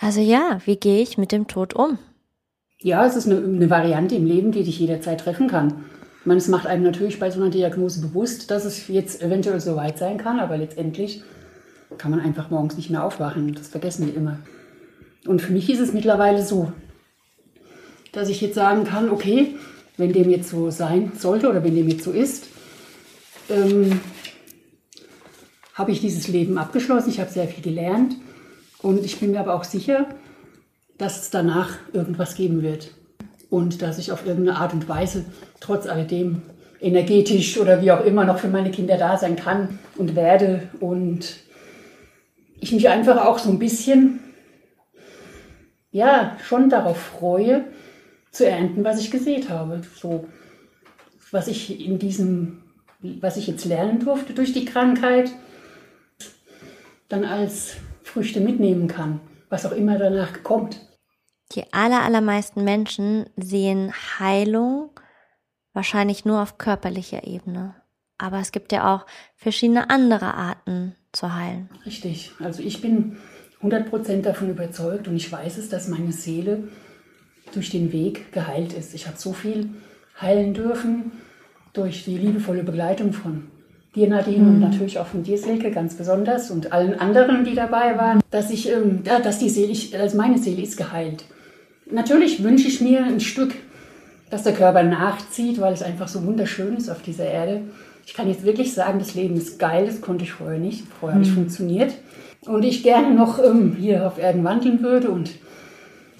Also 0.00 0.20
ja, 0.20 0.60
wie 0.66 0.76
gehe 0.76 1.00
ich 1.00 1.16
mit 1.16 1.32
dem 1.32 1.46
Tod 1.46 1.74
um? 1.74 1.98
Ja, 2.78 3.06
es 3.06 3.16
ist 3.16 3.26
eine, 3.26 3.36
eine 3.38 3.70
Variante 3.70 4.14
im 4.14 4.26
Leben, 4.26 4.52
die 4.52 4.64
dich 4.64 4.78
jederzeit 4.78 5.20
treffen 5.20 5.48
kann. 5.48 5.84
Ich 6.20 6.26
meine, 6.26 6.38
es 6.38 6.48
macht 6.48 6.66
einem 6.66 6.82
natürlich 6.82 7.18
bei 7.18 7.30
so 7.30 7.40
einer 7.40 7.50
Diagnose 7.50 8.00
bewusst, 8.02 8.50
dass 8.50 8.64
es 8.64 8.88
jetzt 8.88 9.22
eventuell 9.22 9.60
so 9.60 9.76
weit 9.76 9.98
sein 9.98 10.18
kann, 10.18 10.40
aber 10.40 10.58
letztendlich 10.58 11.22
kann 11.96 12.10
man 12.10 12.20
einfach 12.20 12.50
morgens 12.50 12.76
nicht 12.76 12.90
mehr 12.90 13.04
aufwachen. 13.04 13.54
Das 13.54 13.68
vergessen 13.68 14.06
die 14.06 14.12
immer. 14.12 14.38
Und 15.26 15.40
für 15.40 15.52
mich 15.52 15.70
ist 15.70 15.80
es 15.80 15.92
mittlerweile 15.92 16.42
so, 16.42 16.72
dass 18.14 18.28
ich 18.28 18.40
jetzt 18.40 18.54
sagen 18.54 18.84
kann, 18.84 19.10
okay, 19.10 19.56
wenn 19.96 20.12
dem 20.12 20.30
jetzt 20.30 20.50
so 20.50 20.70
sein 20.70 21.12
sollte 21.18 21.48
oder 21.48 21.62
wenn 21.62 21.74
dem 21.74 21.88
jetzt 21.88 22.04
so 22.04 22.10
ist, 22.12 22.46
ähm, 23.50 24.00
habe 25.74 25.90
ich 25.90 26.00
dieses 26.00 26.28
Leben 26.28 26.56
abgeschlossen. 26.56 27.10
Ich 27.10 27.20
habe 27.20 27.30
sehr 27.30 27.48
viel 27.48 27.62
gelernt 27.62 28.16
und 28.80 29.04
ich 29.04 29.18
bin 29.18 29.32
mir 29.32 29.40
aber 29.40 29.54
auch 29.54 29.64
sicher, 29.64 30.06
dass 30.98 31.22
es 31.22 31.30
danach 31.30 31.70
irgendwas 31.92 32.36
geben 32.36 32.62
wird 32.62 32.92
und 33.50 33.82
dass 33.82 33.98
ich 33.98 34.12
auf 34.12 34.26
irgendeine 34.26 34.58
Art 34.58 34.72
und 34.72 34.88
Weise 34.88 35.24
trotz 35.60 35.86
alledem 35.86 36.42
energetisch 36.80 37.58
oder 37.58 37.82
wie 37.82 37.90
auch 37.92 38.04
immer 38.04 38.24
noch 38.24 38.38
für 38.38 38.48
meine 38.48 38.70
Kinder 38.70 38.96
da 38.98 39.16
sein 39.16 39.36
kann 39.36 39.78
und 39.96 40.14
werde 40.14 40.68
und 40.80 41.36
ich 42.60 42.72
mich 42.72 42.88
einfach 42.88 43.24
auch 43.24 43.38
so 43.38 43.50
ein 43.50 43.58
bisschen 43.58 44.20
ja 45.90 46.36
schon 46.44 46.68
darauf 46.68 46.98
freue, 46.98 47.64
zu 48.34 48.46
ernten, 48.46 48.84
was 48.84 49.00
ich 49.00 49.10
gesät 49.10 49.48
habe. 49.48 49.82
So, 49.96 50.28
was 51.30 51.48
ich 51.48 51.84
in 51.84 51.98
diesem, 51.98 52.62
was 53.00 53.36
ich 53.36 53.46
jetzt 53.46 53.64
lernen 53.64 54.00
durfte 54.00 54.34
durch 54.34 54.52
die 54.52 54.64
Krankheit, 54.64 55.30
dann 57.08 57.24
als 57.24 57.76
Früchte 58.02 58.40
mitnehmen 58.40 58.88
kann, 58.88 59.20
was 59.48 59.64
auch 59.64 59.72
immer 59.72 59.98
danach 59.98 60.42
kommt. 60.42 60.80
Die 61.52 61.72
aller, 61.72 62.02
allermeisten 62.02 62.64
Menschen 62.64 63.26
sehen 63.36 63.92
Heilung 64.18 64.90
wahrscheinlich 65.72 66.24
nur 66.24 66.42
auf 66.42 66.58
körperlicher 66.58 67.26
Ebene. 67.26 67.74
Aber 68.18 68.38
es 68.38 68.52
gibt 68.52 68.72
ja 68.72 68.94
auch 68.94 69.06
verschiedene 69.36 69.90
andere 69.90 70.34
Arten 70.34 70.94
zu 71.12 71.34
heilen. 71.34 71.68
Richtig. 71.84 72.32
Also 72.40 72.62
ich 72.62 72.80
bin 72.80 73.18
100% 73.62 74.22
davon 74.22 74.50
überzeugt 74.50 75.08
und 75.08 75.16
ich 75.16 75.30
weiß 75.30 75.58
es, 75.58 75.68
dass 75.68 75.88
meine 75.88 76.12
Seele 76.12 76.68
durch 77.52 77.70
den 77.70 77.92
Weg 77.92 78.32
geheilt 78.32 78.72
ist. 78.72 78.94
Ich 78.94 79.06
habe 79.06 79.18
so 79.18 79.32
viel 79.32 79.70
heilen 80.20 80.54
dürfen 80.54 81.12
durch 81.72 82.04
die 82.04 82.16
liebevolle 82.16 82.62
Begleitung 82.62 83.12
von 83.12 83.44
dir, 83.94 84.08
Nadine, 84.08 84.44
mhm. 84.44 84.48
und 84.48 84.60
natürlich 84.60 84.98
auch 84.98 85.06
von 85.06 85.22
dir, 85.22 85.38
Silke, 85.38 85.70
ganz 85.70 85.94
besonders 85.94 86.50
und 86.50 86.72
allen 86.72 86.98
anderen, 86.98 87.44
die 87.44 87.54
dabei 87.54 87.96
waren, 87.96 88.20
dass 88.30 88.50
ich, 88.50 88.70
ähm, 88.70 89.02
dass 89.04 89.38
die 89.38 89.48
Seele, 89.48 89.74
also 90.00 90.16
meine 90.16 90.38
Seele 90.38 90.62
ist 90.62 90.76
geheilt. 90.76 91.24
Natürlich 91.90 92.42
wünsche 92.42 92.68
ich 92.68 92.80
mir 92.80 93.04
ein 93.04 93.20
Stück, 93.20 93.54
dass 94.30 94.42
der 94.42 94.54
Körper 94.54 94.82
nachzieht, 94.82 95.60
weil 95.60 95.74
es 95.74 95.82
einfach 95.82 96.08
so 96.08 96.24
wunderschön 96.24 96.76
ist 96.76 96.88
auf 96.88 97.02
dieser 97.02 97.26
Erde. 97.26 97.62
Ich 98.06 98.14
kann 98.14 98.28
jetzt 98.28 98.44
wirklich 98.44 98.74
sagen, 98.74 98.98
das 98.98 99.14
Leben 99.14 99.36
ist 99.36 99.58
geil, 99.58 99.86
das 99.86 100.00
konnte 100.00 100.24
ich 100.24 100.32
vorher 100.32 100.58
nicht. 100.58 100.84
Vorher 100.98 101.16
mhm. 101.18 101.22
habe 101.22 101.28
ich 101.28 101.34
funktioniert. 101.34 101.94
Und 102.46 102.64
ich 102.64 102.82
gerne 102.82 103.14
noch 103.14 103.38
ähm, 103.38 103.76
hier 103.78 104.06
auf 104.06 104.18
Erden 104.18 104.44
wandeln 104.44 104.82
würde 104.82 105.10
und 105.10 105.30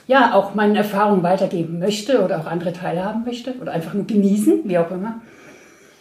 ja 0.06 0.34
auch 0.34 0.54
meine 0.54 0.78
Erfahrungen 0.78 1.22
weitergeben 1.22 1.78
möchte 1.78 2.22
oder 2.22 2.40
auch 2.40 2.46
andere 2.46 2.72
teilhaben 2.72 3.24
möchte 3.24 3.54
oder 3.60 3.72
einfach 3.72 3.94
nur 3.94 4.06
genießen, 4.06 4.60
wie 4.64 4.78
auch 4.78 4.90
immer. 4.90 5.22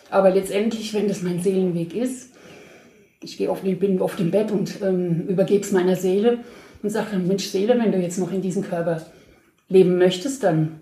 Aber 0.09 0.29
letztendlich, 0.29 0.93
wenn 0.93 1.07
das 1.07 1.21
mein 1.21 1.41
Seelenweg 1.41 1.95
ist, 1.95 2.33
ich 3.21 3.37
gehe 3.37 3.49
oft, 3.49 3.63
bin 3.63 4.01
oft 4.01 4.19
im 4.19 4.31
Bett 4.31 4.51
und 4.51 4.81
ähm, 4.81 5.27
übergebe 5.27 5.63
es 5.63 5.71
meiner 5.71 5.95
Seele 5.95 6.39
und 6.81 6.89
sage 6.89 7.07
dann, 7.11 7.27
Mensch 7.27 7.45
Seele, 7.45 7.79
wenn 7.79 7.91
du 7.91 7.97
jetzt 7.97 8.19
noch 8.19 8.31
in 8.31 8.41
diesem 8.41 8.63
Körper 8.63 9.01
leben 9.69 9.97
möchtest, 9.97 10.43
dann 10.43 10.79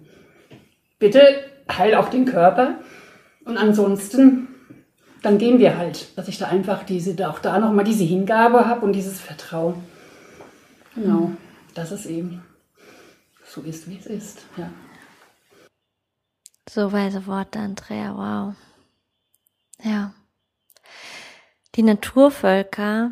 bitte 0.99 1.21
heil 1.71 1.95
auch 1.95 2.09
den 2.09 2.25
Körper. 2.25 2.75
Und 3.45 3.57
ansonsten, 3.57 4.47
dann 5.21 5.37
gehen 5.37 5.59
wir 5.59 5.77
halt, 5.77 6.17
dass 6.17 6.27
ich 6.27 6.39
da 6.39 6.47
einfach 6.47 6.83
diese, 6.83 7.29
auch 7.29 7.39
da 7.39 7.59
nochmal 7.59 7.85
diese 7.85 8.03
Hingabe 8.03 8.65
habe 8.65 8.85
und 8.85 8.93
dieses 8.93 9.19
Vertrauen. 9.19 9.75
Genau, 10.95 11.31
dass 11.73 11.91
es 11.91 12.05
eben 12.05 12.41
so 13.51 13.61
ist, 13.61 13.89
wie 13.89 13.97
es 13.97 14.05
ist. 14.05 14.45
Ja. 14.57 14.71
So 16.69 16.91
weise 16.91 17.27
Worte, 17.27 17.59
Andrea, 17.59 18.15
wow. 18.15 18.55
Ja. 19.83 20.13
Die 21.75 21.83
Naturvölker, 21.83 23.11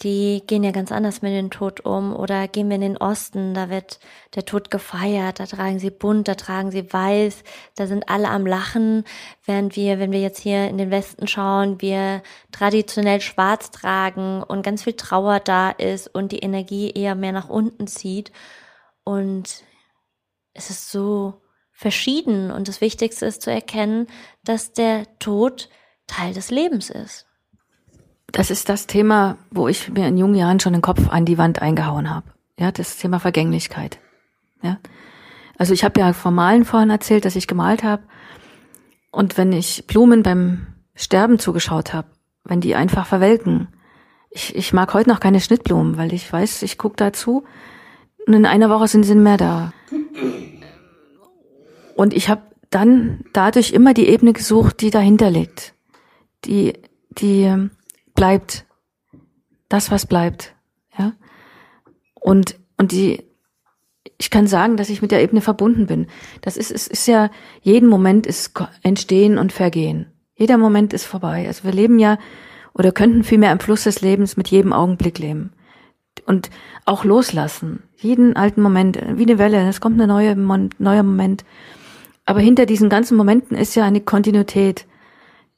die 0.00 0.42
gehen 0.46 0.62
ja 0.62 0.70
ganz 0.70 0.92
anders 0.92 1.22
mit 1.22 1.32
dem 1.32 1.50
Tod 1.50 1.80
um. 1.84 2.14
Oder 2.14 2.46
gehen 2.46 2.68
wir 2.68 2.76
in 2.76 2.82
den 2.82 2.96
Osten, 2.96 3.54
da 3.54 3.68
wird 3.68 3.98
der 4.34 4.44
Tod 4.44 4.70
gefeiert, 4.70 5.40
da 5.40 5.46
tragen 5.46 5.80
sie 5.80 5.90
bunt, 5.90 6.28
da 6.28 6.34
tragen 6.34 6.70
sie 6.70 6.92
weiß, 6.92 7.42
da 7.76 7.86
sind 7.86 8.08
alle 8.08 8.28
am 8.28 8.46
Lachen, 8.46 9.04
während 9.44 9.74
wir, 9.74 9.98
wenn 9.98 10.12
wir 10.12 10.20
jetzt 10.20 10.40
hier 10.40 10.68
in 10.68 10.78
den 10.78 10.90
Westen 10.90 11.26
schauen, 11.26 11.80
wir 11.80 12.22
traditionell 12.52 13.20
schwarz 13.20 13.70
tragen 13.70 14.42
und 14.42 14.62
ganz 14.62 14.84
viel 14.84 14.94
Trauer 14.94 15.40
da 15.40 15.70
ist 15.70 16.14
und 16.14 16.30
die 16.30 16.40
Energie 16.40 16.90
eher 16.90 17.16
mehr 17.16 17.32
nach 17.32 17.48
unten 17.48 17.88
zieht. 17.88 18.30
Und 19.04 19.64
es 20.54 20.70
ist 20.70 20.90
so 20.90 21.40
verschieden 21.72 22.50
und 22.50 22.68
das 22.68 22.80
Wichtigste 22.80 23.26
ist 23.26 23.42
zu 23.42 23.50
erkennen, 23.50 24.06
dass 24.44 24.72
der 24.72 25.18
Tod 25.18 25.68
Teil 26.06 26.34
des 26.34 26.50
Lebens 26.50 26.90
ist 26.90 27.26
das 28.32 28.50
ist 28.50 28.68
das 28.68 28.86
Thema, 28.86 29.36
wo 29.50 29.68
ich 29.68 29.90
mir 29.90 30.08
in 30.08 30.16
jungen 30.16 30.34
Jahren 30.34 30.58
schon 30.58 30.72
den 30.72 30.82
Kopf 30.82 31.08
an 31.10 31.26
die 31.26 31.38
Wand 31.38 31.60
eingehauen 31.62 32.10
habe. 32.10 32.32
Ja, 32.58 32.72
das 32.72 32.96
Thema 32.96 33.20
Vergänglichkeit. 33.20 33.98
Ja. 34.62 34.78
Also 35.58 35.74
ich 35.74 35.84
habe 35.84 36.00
ja 36.00 36.12
vom 36.12 36.34
Malen 36.34 36.64
vorhin 36.64 36.90
erzählt, 36.90 37.24
dass 37.24 37.36
ich 37.36 37.46
gemalt 37.46 37.84
habe. 37.84 38.02
Und 39.10 39.36
wenn 39.36 39.52
ich 39.52 39.86
Blumen 39.86 40.22
beim 40.22 40.66
Sterben 40.94 41.38
zugeschaut 41.38 41.92
habe, 41.92 42.08
wenn 42.44 42.60
die 42.60 42.74
einfach 42.74 43.06
verwelken, 43.06 43.68
ich, 44.30 44.56
ich 44.56 44.72
mag 44.72 44.94
heute 44.94 45.10
noch 45.10 45.20
keine 45.20 45.40
Schnittblumen, 45.40 45.98
weil 45.98 46.14
ich 46.14 46.30
weiß, 46.32 46.62
ich 46.62 46.78
gucke 46.78 46.96
dazu 46.96 47.44
und 48.26 48.34
in 48.34 48.46
einer 48.46 48.70
Woche 48.70 48.88
sind 48.88 49.04
sie 49.04 49.14
mehr 49.14 49.36
da. 49.36 49.72
Und 51.94 52.14
ich 52.14 52.28
habe 52.28 52.42
dann 52.70 53.24
dadurch 53.32 53.72
immer 53.72 53.94
die 53.94 54.08
Ebene 54.08 54.32
gesucht, 54.32 54.80
die 54.80 54.90
dahinter 54.90 55.30
liegt. 55.30 55.74
Die, 56.44 56.74
die 57.10 57.68
bleibt 58.14 58.64
das, 59.68 59.90
was 59.90 60.06
bleibt. 60.06 60.54
Ja. 60.98 61.12
Und, 62.14 62.58
und 62.78 62.92
die, 62.92 63.24
ich 64.18 64.30
kann 64.30 64.46
sagen, 64.46 64.76
dass 64.76 64.88
ich 64.88 65.02
mit 65.02 65.10
der 65.10 65.22
Ebene 65.22 65.40
verbunden 65.40 65.86
bin. 65.86 66.06
Das 66.40 66.56
ist, 66.56 66.70
es 66.70 66.86
ist 66.86 67.06
ja, 67.06 67.30
jeden 67.60 67.88
Moment 67.88 68.26
ist 68.26 68.52
Entstehen 68.82 69.38
und 69.38 69.52
Vergehen. 69.52 70.06
Jeder 70.34 70.58
Moment 70.58 70.92
ist 70.92 71.04
vorbei. 71.04 71.46
Also 71.46 71.64
wir 71.64 71.72
leben 71.72 71.98
ja, 71.98 72.18
oder 72.74 72.92
könnten 72.92 73.22
vielmehr 73.22 73.52
im 73.52 73.60
Fluss 73.60 73.84
des 73.84 74.00
Lebens 74.00 74.36
mit 74.36 74.48
jedem 74.48 74.72
Augenblick 74.72 75.18
leben. 75.18 75.52
Und 76.26 76.50
auch 76.84 77.04
loslassen. 77.04 77.82
Jeden 77.96 78.36
alten 78.36 78.62
Moment, 78.62 78.98
wie 79.16 79.22
eine 79.22 79.38
Welle. 79.38 79.68
Es 79.68 79.80
kommt 79.80 80.00
ein 80.00 80.08
neue, 80.08 80.36
neuer 80.36 81.02
Moment. 81.02 81.44
Aber 82.24 82.40
hinter 82.40 82.66
diesen 82.66 82.88
ganzen 82.88 83.16
Momenten 83.16 83.56
ist 83.56 83.74
ja 83.74 83.84
eine 83.84 84.00
Kontinuität. 84.00 84.86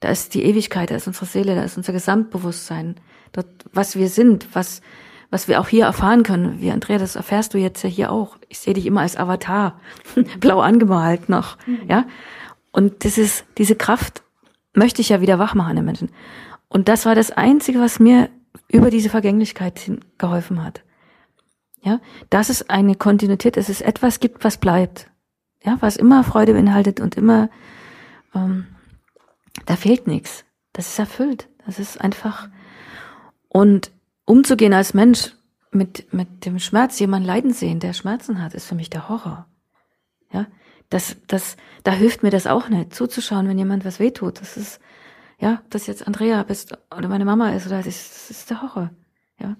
Da 0.01 0.09
ist 0.09 0.35
die 0.35 0.45
Ewigkeit, 0.45 0.91
da 0.91 0.97
ist 0.97 1.07
unsere 1.07 1.27
Seele, 1.27 1.55
da 1.55 1.63
ist 1.63 1.77
unser 1.77 1.93
Gesamtbewusstsein. 1.93 2.97
Dort, 3.33 3.47
was 3.73 3.97
wir 3.97 4.09
sind, 4.09 4.49
was, 4.55 4.81
was 5.31 5.49
wir 5.49 5.61
auch 5.61 5.69
hier 5.69 5.85
erfahren 5.87 6.23
können. 6.23 6.61
Wie 6.61 6.71
Andrea, 6.71 6.99
das 6.99 7.17
erfährst 7.17 7.55
du 7.55 7.59
jetzt 7.59 7.83
ja 7.83 7.89
hier 7.91 8.13
auch. 8.13 8.37
Ich 8.49 8.59
sehe 8.59 8.75
dich 8.75 8.87
immer 8.87 9.01
als 9.01 9.17
Avatar, 9.17 9.81
blau 10.41 10.61
angemalt 10.61 11.29
noch, 11.29 11.59
mhm. 11.67 11.81
ja. 11.89 12.07
Und 12.71 13.05
das 13.05 13.19
ist, 13.19 13.45
diese 13.59 13.77
Kraft 13.77 14.23
möchte 14.75 15.01
ich 15.01 15.09
ja 15.09 15.21
wieder 15.21 15.39
wach 15.39 15.55
machen 15.55 15.77
den 15.77 15.85
Menschen. 15.85 16.11
Und 16.69 16.89
das 16.89 17.07
war 17.07 17.15
das 17.15 17.31
Einzige, 17.31 17.81
was 17.81 18.01
mir 18.01 18.29
über 18.69 18.91
diese 18.91 19.11
Vergänglichkeit 19.11 19.91
geholfen 20.19 20.63
hat. 20.65 20.83
Ja, 21.83 22.01
dass 22.31 22.49
es 22.49 22.71
eine 22.71 22.95
Kontinuität, 22.95 23.57
es 23.57 23.81
etwas 23.81 24.21
gibt, 24.21 24.45
was 24.45 24.57
bleibt. 24.57 25.11
Ja, 25.63 25.77
was 25.81 25.97
immer 25.97 26.25
Freude 26.25 26.55
beinhaltet 26.55 27.01
und 27.01 27.17
immer 27.17 27.51
ähm, 28.35 28.67
da 29.67 29.77
fehlt 29.77 30.07
nichts. 30.07 30.45
Das 30.73 30.89
ist 30.89 30.99
erfüllt. 30.99 31.49
Das 31.67 31.79
ist 31.79 32.01
einfach. 32.01 32.49
Und 33.49 33.91
umzugehen 34.25 34.73
als 34.73 34.95
Mensch 34.95 35.33
mit, 35.71 36.13
mit 36.13 36.45
dem 36.45 36.59
Schmerz, 36.59 36.99
jemand 36.99 37.27
leiden 37.27 37.53
sehen, 37.53 37.81
der 37.81 37.93
Schmerzen 37.93 38.43
hat, 38.43 38.55
ist 38.55 38.67
für 38.67 38.75
mich 38.75 38.91
der 38.91 39.09
Horror. 39.09 39.47
Ja, 40.33 40.47
das, 40.91 41.17
das, 41.27 41.57
da 41.85 41.93
hilft 41.93 42.23
mir 42.23 42.31
das 42.31 42.47
auch 42.47 42.69
nicht, 42.69 42.95
zuzuschauen, 42.95 43.49
wenn 43.49 43.59
jemand 43.59 43.85
was 43.85 44.01
wehtut. 44.01 44.41
Das 44.41 44.57
ist, 44.57 44.81
ja, 45.45 45.63
das 45.69 45.87
jetzt 45.87 46.07
Andrea 46.07 46.43
bist 46.43 46.75
oder 46.97 47.07
meine 47.07 47.27
Mama 47.27 47.51
ist 47.51 47.67
oder 47.67 47.77
das 47.77 47.87
ist, 47.87 48.31
das 48.31 48.31
ist 48.31 48.51
der 48.51 48.63
Horror. 48.63 48.91
Ja. 49.39 49.57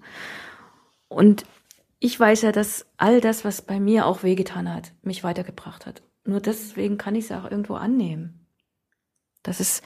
Und 1.09 1.45
ich 1.99 2.19
weiß 2.19 2.41
ja, 2.41 2.51
dass 2.51 2.87
all 2.97 3.21
das, 3.21 3.45
was 3.45 3.61
bei 3.61 3.79
mir 3.79 4.07
auch 4.07 4.23
wehgetan 4.23 4.73
hat, 4.73 4.93
mich 5.03 5.23
weitergebracht 5.23 5.85
hat. 5.85 6.01
Nur 6.23 6.41
deswegen 6.41 6.97
kann 6.97 7.13
ich 7.13 7.25
es 7.25 7.31
auch 7.31 7.43
irgendwo 7.43 7.75
annehmen. 7.75 8.47
Das 9.43 9.59
ist 9.59 9.83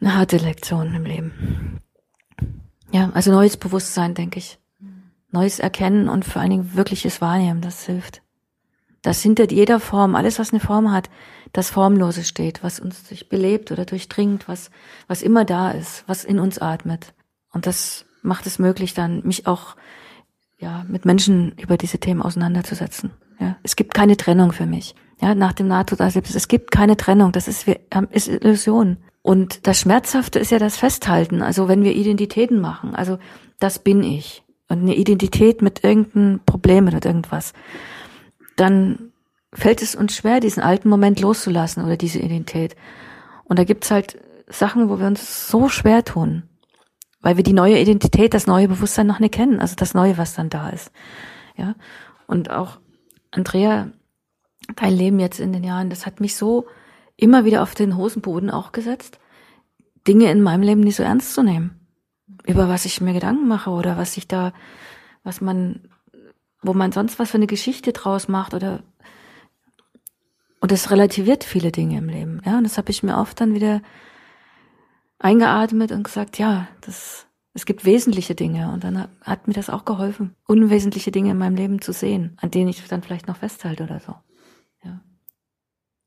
eine 0.00 0.16
harte 0.16 0.38
Lektion 0.38 0.92
im 0.92 1.04
Leben. 1.04 1.78
Ja, 2.90 3.10
also 3.14 3.30
neues 3.30 3.56
Bewusstsein, 3.56 4.14
denke 4.14 4.40
ich. 4.40 4.58
Neues 5.30 5.60
Erkennen 5.60 6.08
und 6.08 6.24
vor 6.24 6.42
allen 6.42 6.50
Dingen 6.50 6.74
wirkliches 6.74 7.20
Wahrnehmen, 7.20 7.60
das 7.60 7.86
hilft. 7.86 8.22
Dass 9.02 9.22
hinter 9.22 9.48
jeder 9.52 9.78
Form, 9.78 10.16
alles 10.16 10.40
was 10.40 10.50
eine 10.52 10.58
Form 10.58 10.90
hat, 10.90 11.10
das 11.52 11.70
Formlose 11.70 12.24
steht, 12.24 12.62
was 12.62 12.80
uns 12.80 13.08
sich 13.08 13.28
belebt 13.28 13.72
oder 13.72 13.84
durchdringt, 13.84 14.48
was, 14.48 14.70
was 15.08 15.22
immer 15.22 15.44
da 15.44 15.70
ist, 15.70 16.04
was 16.06 16.24
in 16.24 16.38
uns 16.38 16.58
atmet. 16.58 17.12
Und 17.52 17.66
das 17.66 18.04
macht 18.22 18.46
es 18.46 18.58
möglich, 18.58 18.94
dann 18.94 19.22
mich 19.24 19.46
auch, 19.46 19.76
ja, 20.58 20.84
mit 20.88 21.04
Menschen 21.04 21.52
über 21.58 21.76
diese 21.76 21.98
Themen 21.98 22.22
auseinanderzusetzen. 22.22 23.10
Ja, 23.40 23.56
es 23.62 23.76
gibt 23.76 23.94
keine 23.94 24.16
Trennung 24.16 24.52
für 24.52 24.66
mich. 24.66 24.94
Ja, 25.20 25.34
nach 25.34 25.52
dem 25.52 25.68
Nahtoderlebnis. 25.68 26.34
Es 26.34 26.48
gibt 26.48 26.70
keine 26.70 26.96
Trennung. 26.96 27.32
Das 27.32 27.48
ist, 27.48 27.66
ist 28.10 28.28
Illusion. 28.28 28.98
Und 29.22 29.66
das 29.66 29.80
Schmerzhafte 29.80 30.38
ist 30.38 30.50
ja 30.50 30.58
das 30.58 30.76
Festhalten. 30.76 31.42
Also 31.42 31.68
wenn 31.68 31.82
wir 31.82 31.94
Identitäten 31.94 32.60
machen. 32.60 32.94
Also 32.94 33.18
das 33.58 33.78
bin 33.78 34.02
ich. 34.02 34.42
Und 34.68 34.80
eine 34.80 34.94
Identität 34.94 35.62
mit 35.62 35.84
irgendeinem 35.84 36.40
Problem 36.46 36.86
oder 36.86 37.04
irgendwas. 37.04 37.52
Dann 38.56 39.09
fällt 39.52 39.82
es 39.82 39.94
uns 39.94 40.14
schwer, 40.14 40.40
diesen 40.40 40.62
alten 40.62 40.88
Moment 40.88 41.20
loszulassen 41.20 41.84
oder 41.84 41.96
diese 41.96 42.18
Identität. 42.18 42.76
Und 43.44 43.58
da 43.58 43.64
gibt's 43.64 43.90
halt 43.90 44.18
Sachen, 44.48 44.88
wo 44.88 44.98
wir 44.98 45.06
uns 45.06 45.48
so 45.48 45.68
schwer 45.68 46.04
tun. 46.04 46.44
Weil 47.20 47.36
wir 47.36 47.44
die 47.44 47.52
neue 47.52 47.78
Identität, 47.78 48.32
das 48.32 48.46
neue 48.46 48.68
Bewusstsein 48.68 49.06
noch 49.06 49.18
nicht 49.18 49.34
kennen. 49.34 49.60
Also 49.60 49.74
das 49.76 49.92
Neue, 49.92 50.16
was 50.16 50.34
dann 50.34 50.48
da 50.48 50.70
ist. 50.70 50.90
Ja. 51.56 51.74
Und 52.26 52.50
auch 52.50 52.78
Andrea 53.30 53.88
dein 54.76 54.92
Leben 54.92 55.20
jetzt 55.20 55.40
in 55.40 55.52
den 55.52 55.64
Jahren, 55.64 55.90
das 55.90 56.06
hat 56.06 56.20
mich 56.20 56.36
so 56.36 56.66
immer 57.16 57.44
wieder 57.44 57.62
auf 57.62 57.74
den 57.74 57.96
Hosenboden 57.96 58.50
auch 58.50 58.72
gesetzt, 58.72 59.18
Dinge 60.06 60.30
in 60.30 60.42
meinem 60.42 60.62
Leben 60.62 60.80
nicht 60.80 60.96
so 60.96 61.02
ernst 61.02 61.34
zu 61.34 61.42
nehmen. 61.42 61.80
Über 62.46 62.68
was 62.68 62.84
ich 62.84 63.00
mir 63.00 63.12
Gedanken 63.12 63.48
mache 63.48 63.70
oder 63.70 63.98
was 63.98 64.16
ich 64.16 64.26
da, 64.26 64.52
was 65.22 65.40
man, 65.40 65.88
wo 66.62 66.72
man 66.72 66.92
sonst 66.92 67.18
was 67.18 67.30
für 67.30 67.36
eine 67.36 67.46
Geschichte 67.46 67.92
draus 67.92 68.28
macht 68.28 68.54
oder 68.54 68.82
und 70.60 70.72
das 70.72 70.90
relativiert 70.90 71.44
viele 71.44 71.72
Dinge 71.72 71.98
im 71.98 72.08
Leben. 72.08 72.40
Ja, 72.44 72.58
und 72.58 72.64
das 72.64 72.78
habe 72.78 72.90
ich 72.90 73.02
mir 73.02 73.16
oft 73.18 73.40
dann 73.40 73.54
wieder 73.54 73.82
eingeatmet 75.18 75.92
und 75.92 76.04
gesagt, 76.04 76.38
ja, 76.38 76.68
das, 76.82 77.26
es 77.54 77.66
gibt 77.66 77.84
wesentliche 77.84 78.34
Dinge. 78.34 78.72
Und 78.72 78.84
dann 78.84 78.98
hat, 78.98 79.10
hat 79.22 79.48
mir 79.48 79.54
das 79.54 79.70
auch 79.70 79.84
geholfen, 79.84 80.34
unwesentliche 80.46 81.10
Dinge 81.10 81.30
in 81.30 81.38
meinem 81.38 81.56
Leben 81.56 81.80
zu 81.80 81.92
sehen, 81.92 82.36
an 82.40 82.50
denen 82.50 82.68
ich 82.68 82.86
dann 82.88 83.02
vielleicht 83.02 83.28
noch 83.28 83.36
festhalte 83.36 83.84
oder 83.84 84.00
so. 84.00 84.14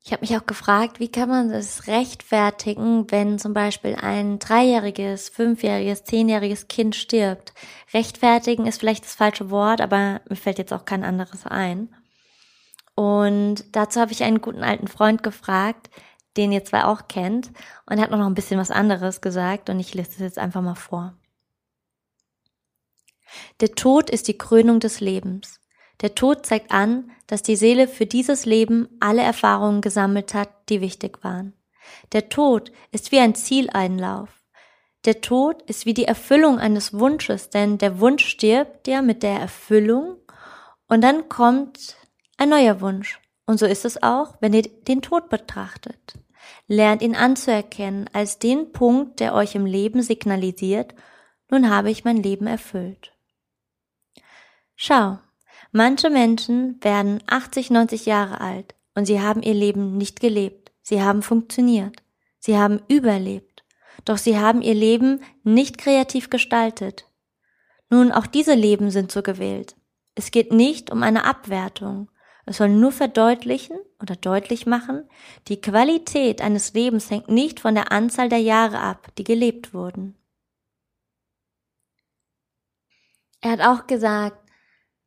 Ich 0.06 0.12
habe 0.12 0.20
mich 0.20 0.36
auch 0.36 0.44
gefragt, 0.44 1.00
wie 1.00 1.08
kann 1.08 1.30
man 1.30 1.48
das 1.48 1.86
rechtfertigen, 1.86 3.10
wenn 3.10 3.38
zum 3.38 3.54
Beispiel 3.54 3.94
ein 3.94 4.38
dreijähriges, 4.38 5.30
fünfjähriges, 5.30 6.04
zehnjähriges 6.04 6.68
Kind 6.68 6.94
stirbt. 6.94 7.54
Rechtfertigen 7.94 8.66
ist 8.66 8.80
vielleicht 8.80 9.04
das 9.04 9.14
falsche 9.14 9.48
Wort, 9.50 9.80
aber 9.80 10.20
mir 10.28 10.36
fällt 10.36 10.58
jetzt 10.58 10.74
auch 10.74 10.84
kein 10.84 11.04
anderes 11.04 11.46
ein. 11.46 11.88
Und 12.94 13.64
dazu 13.72 14.00
habe 14.00 14.12
ich 14.12 14.22
einen 14.22 14.40
guten 14.40 14.62
alten 14.62 14.88
Freund 14.88 15.22
gefragt, 15.22 15.90
den 16.36 16.52
ihr 16.52 16.64
zwar 16.64 16.88
auch 16.88 17.08
kennt, 17.08 17.50
und 17.86 17.98
er 17.98 18.04
hat 18.04 18.10
noch 18.10 18.24
ein 18.24 18.34
bisschen 18.34 18.58
was 18.58 18.70
anderes 18.70 19.20
gesagt 19.20 19.70
und 19.70 19.78
ich 19.78 19.94
lese 19.94 20.10
es 20.12 20.18
jetzt 20.18 20.38
einfach 20.38 20.62
mal 20.62 20.74
vor. 20.74 21.14
Der 23.60 23.74
Tod 23.74 24.10
ist 24.10 24.28
die 24.28 24.38
Krönung 24.38 24.80
des 24.80 25.00
Lebens. 25.00 25.60
Der 26.00 26.14
Tod 26.14 26.44
zeigt 26.44 26.72
an, 26.72 27.10
dass 27.26 27.42
die 27.42 27.56
Seele 27.56 27.88
für 27.88 28.06
dieses 28.06 28.46
Leben 28.46 28.88
alle 29.00 29.22
Erfahrungen 29.22 29.80
gesammelt 29.80 30.34
hat, 30.34 30.50
die 30.68 30.80
wichtig 30.80 31.22
waren. 31.22 31.54
Der 32.12 32.28
Tod 32.28 32.72
ist 32.90 33.12
wie 33.12 33.18
ein 33.18 33.34
Zieleinlauf. 33.34 34.28
Der 35.04 35.20
Tod 35.20 35.62
ist 35.62 35.86
wie 35.86 35.94
die 35.94 36.06
Erfüllung 36.06 36.58
eines 36.58 36.98
Wunsches, 36.98 37.50
denn 37.50 37.78
der 37.78 38.00
Wunsch 38.00 38.26
stirbt 38.26 38.88
ja 38.88 39.02
mit 39.02 39.22
der 39.22 39.38
Erfüllung 39.38 40.16
und 40.88 41.02
dann 41.02 41.28
kommt 41.28 41.96
ein 42.36 42.48
neuer 42.48 42.80
Wunsch. 42.80 43.20
Und 43.46 43.58
so 43.58 43.66
ist 43.66 43.84
es 43.84 44.02
auch, 44.02 44.34
wenn 44.40 44.52
ihr 44.52 44.62
den 44.62 45.02
Tod 45.02 45.28
betrachtet. 45.28 46.18
Lernt 46.66 47.02
ihn 47.02 47.14
anzuerkennen 47.14 48.08
als 48.12 48.38
den 48.38 48.72
Punkt, 48.72 49.20
der 49.20 49.34
euch 49.34 49.54
im 49.54 49.66
Leben 49.66 50.02
signalisiert, 50.02 50.94
nun 51.50 51.70
habe 51.70 51.90
ich 51.90 52.04
mein 52.04 52.16
Leben 52.16 52.46
erfüllt. 52.46 53.12
Schau, 54.76 55.18
manche 55.72 56.10
Menschen 56.10 56.82
werden 56.82 57.22
80, 57.26 57.70
90 57.70 58.06
Jahre 58.06 58.40
alt 58.40 58.74
und 58.94 59.06
sie 59.06 59.20
haben 59.20 59.42
ihr 59.42 59.54
Leben 59.54 59.96
nicht 59.96 60.20
gelebt. 60.20 60.72
Sie 60.82 61.02
haben 61.02 61.22
funktioniert. 61.22 62.02
Sie 62.38 62.58
haben 62.58 62.82
überlebt. 62.88 63.64
Doch 64.04 64.18
sie 64.18 64.38
haben 64.38 64.62
ihr 64.62 64.74
Leben 64.74 65.22
nicht 65.44 65.78
kreativ 65.78 66.28
gestaltet. 66.28 67.06
Nun, 67.90 68.12
auch 68.12 68.26
diese 68.26 68.54
Leben 68.54 68.90
sind 68.90 69.12
so 69.12 69.22
gewählt. 69.22 69.76
Es 70.14 70.30
geht 70.30 70.52
nicht 70.52 70.90
um 70.90 71.02
eine 71.02 71.24
Abwertung. 71.24 72.10
Es 72.46 72.58
soll 72.58 72.68
nur 72.68 72.92
verdeutlichen 72.92 73.78
oder 74.00 74.16
deutlich 74.16 74.66
machen, 74.66 75.08
die 75.48 75.60
Qualität 75.60 76.42
eines 76.42 76.74
Lebens 76.74 77.10
hängt 77.10 77.28
nicht 77.28 77.60
von 77.60 77.74
der 77.74 77.90
Anzahl 77.90 78.28
der 78.28 78.40
Jahre 78.40 78.80
ab, 78.80 79.08
die 79.16 79.24
gelebt 79.24 79.72
wurden. 79.72 80.14
Er 83.40 83.52
hat 83.52 83.60
auch 83.60 83.86
gesagt, 83.86 84.38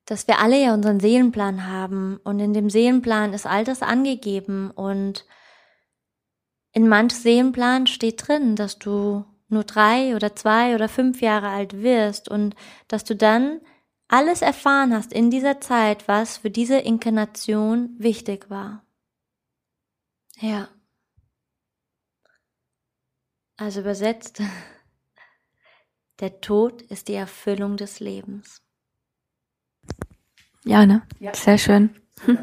dass 0.05 0.27
wir 0.27 0.39
alle 0.39 0.61
ja 0.61 0.73
unseren 0.73 0.99
Seelenplan 0.99 1.67
haben 1.67 2.19
und 2.23 2.39
in 2.39 2.53
dem 2.53 2.69
Seelenplan 2.69 3.33
ist 3.33 3.45
all 3.45 3.63
das 3.63 3.81
angegeben 3.81 4.71
und 4.71 5.25
in 6.71 6.87
manch 6.87 7.13
Seelenplan 7.13 7.87
steht 7.87 8.27
drin, 8.27 8.55
dass 8.55 8.79
du 8.79 9.25
nur 9.49 9.63
drei 9.63 10.15
oder 10.15 10.35
zwei 10.35 10.75
oder 10.75 10.89
fünf 10.89 11.21
Jahre 11.21 11.49
alt 11.49 11.81
wirst 11.81 12.29
und 12.29 12.55
dass 12.87 13.03
du 13.03 13.15
dann 13.15 13.61
alles 14.07 14.41
erfahren 14.41 14.93
hast 14.93 15.11
in 15.13 15.29
dieser 15.29 15.59
Zeit, 15.59 16.07
was 16.07 16.37
für 16.37 16.49
diese 16.49 16.77
Inkarnation 16.77 17.95
wichtig 17.97 18.49
war. 18.49 18.83
Ja. 20.39 20.69
Also 23.57 23.81
übersetzt, 23.81 24.41
der 26.19 26.41
Tod 26.41 26.81
ist 26.83 27.07
die 27.07 27.15
Erfüllung 27.15 27.75
des 27.75 27.99
Lebens. 27.99 28.61
Ja, 30.63 30.85
ne? 30.85 31.01
Ja. 31.19 31.33
Sehr 31.33 31.57
schön. 31.57 31.95
Hm. 32.25 32.39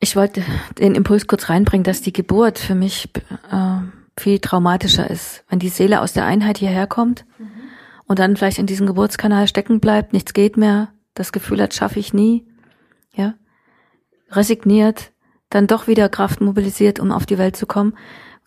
Ich 0.00 0.16
wollte 0.16 0.44
den 0.78 0.94
Impuls 0.94 1.26
kurz 1.26 1.48
reinbringen, 1.48 1.84
dass 1.84 2.02
die 2.02 2.12
Geburt 2.12 2.58
für 2.58 2.74
mich 2.74 3.08
äh, 3.50 3.78
viel 4.18 4.38
traumatischer 4.38 5.08
ist. 5.08 5.44
Wenn 5.48 5.58
die 5.58 5.70
Seele 5.70 6.00
aus 6.00 6.12
der 6.12 6.26
Einheit 6.26 6.58
hierher 6.58 6.86
kommt 6.86 7.24
mhm. 7.38 7.48
Und 8.06 8.18
dann 8.18 8.36
vielleicht 8.36 8.58
in 8.58 8.66
diesem 8.66 8.86
Geburtskanal 8.86 9.48
stecken 9.48 9.80
bleibt, 9.80 10.12
nichts 10.12 10.32
geht 10.32 10.56
mehr, 10.56 10.92
das 11.14 11.32
Gefühl 11.32 11.62
hat, 11.62 11.74
schaffe 11.74 11.98
ich 11.98 12.12
nie, 12.12 12.46
ja, 13.12 13.34
resigniert, 14.30 15.12
dann 15.50 15.66
doch 15.66 15.86
wieder 15.86 16.08
Kraft 16.08 16.40
mobilisiert, 16.40 16.98
um 16.98 17.12
auf 17.12 17.26
die 17.26 17.38
Welt 17.38 17.56
zu 17.56 17.66
kommen, 17.66 17.96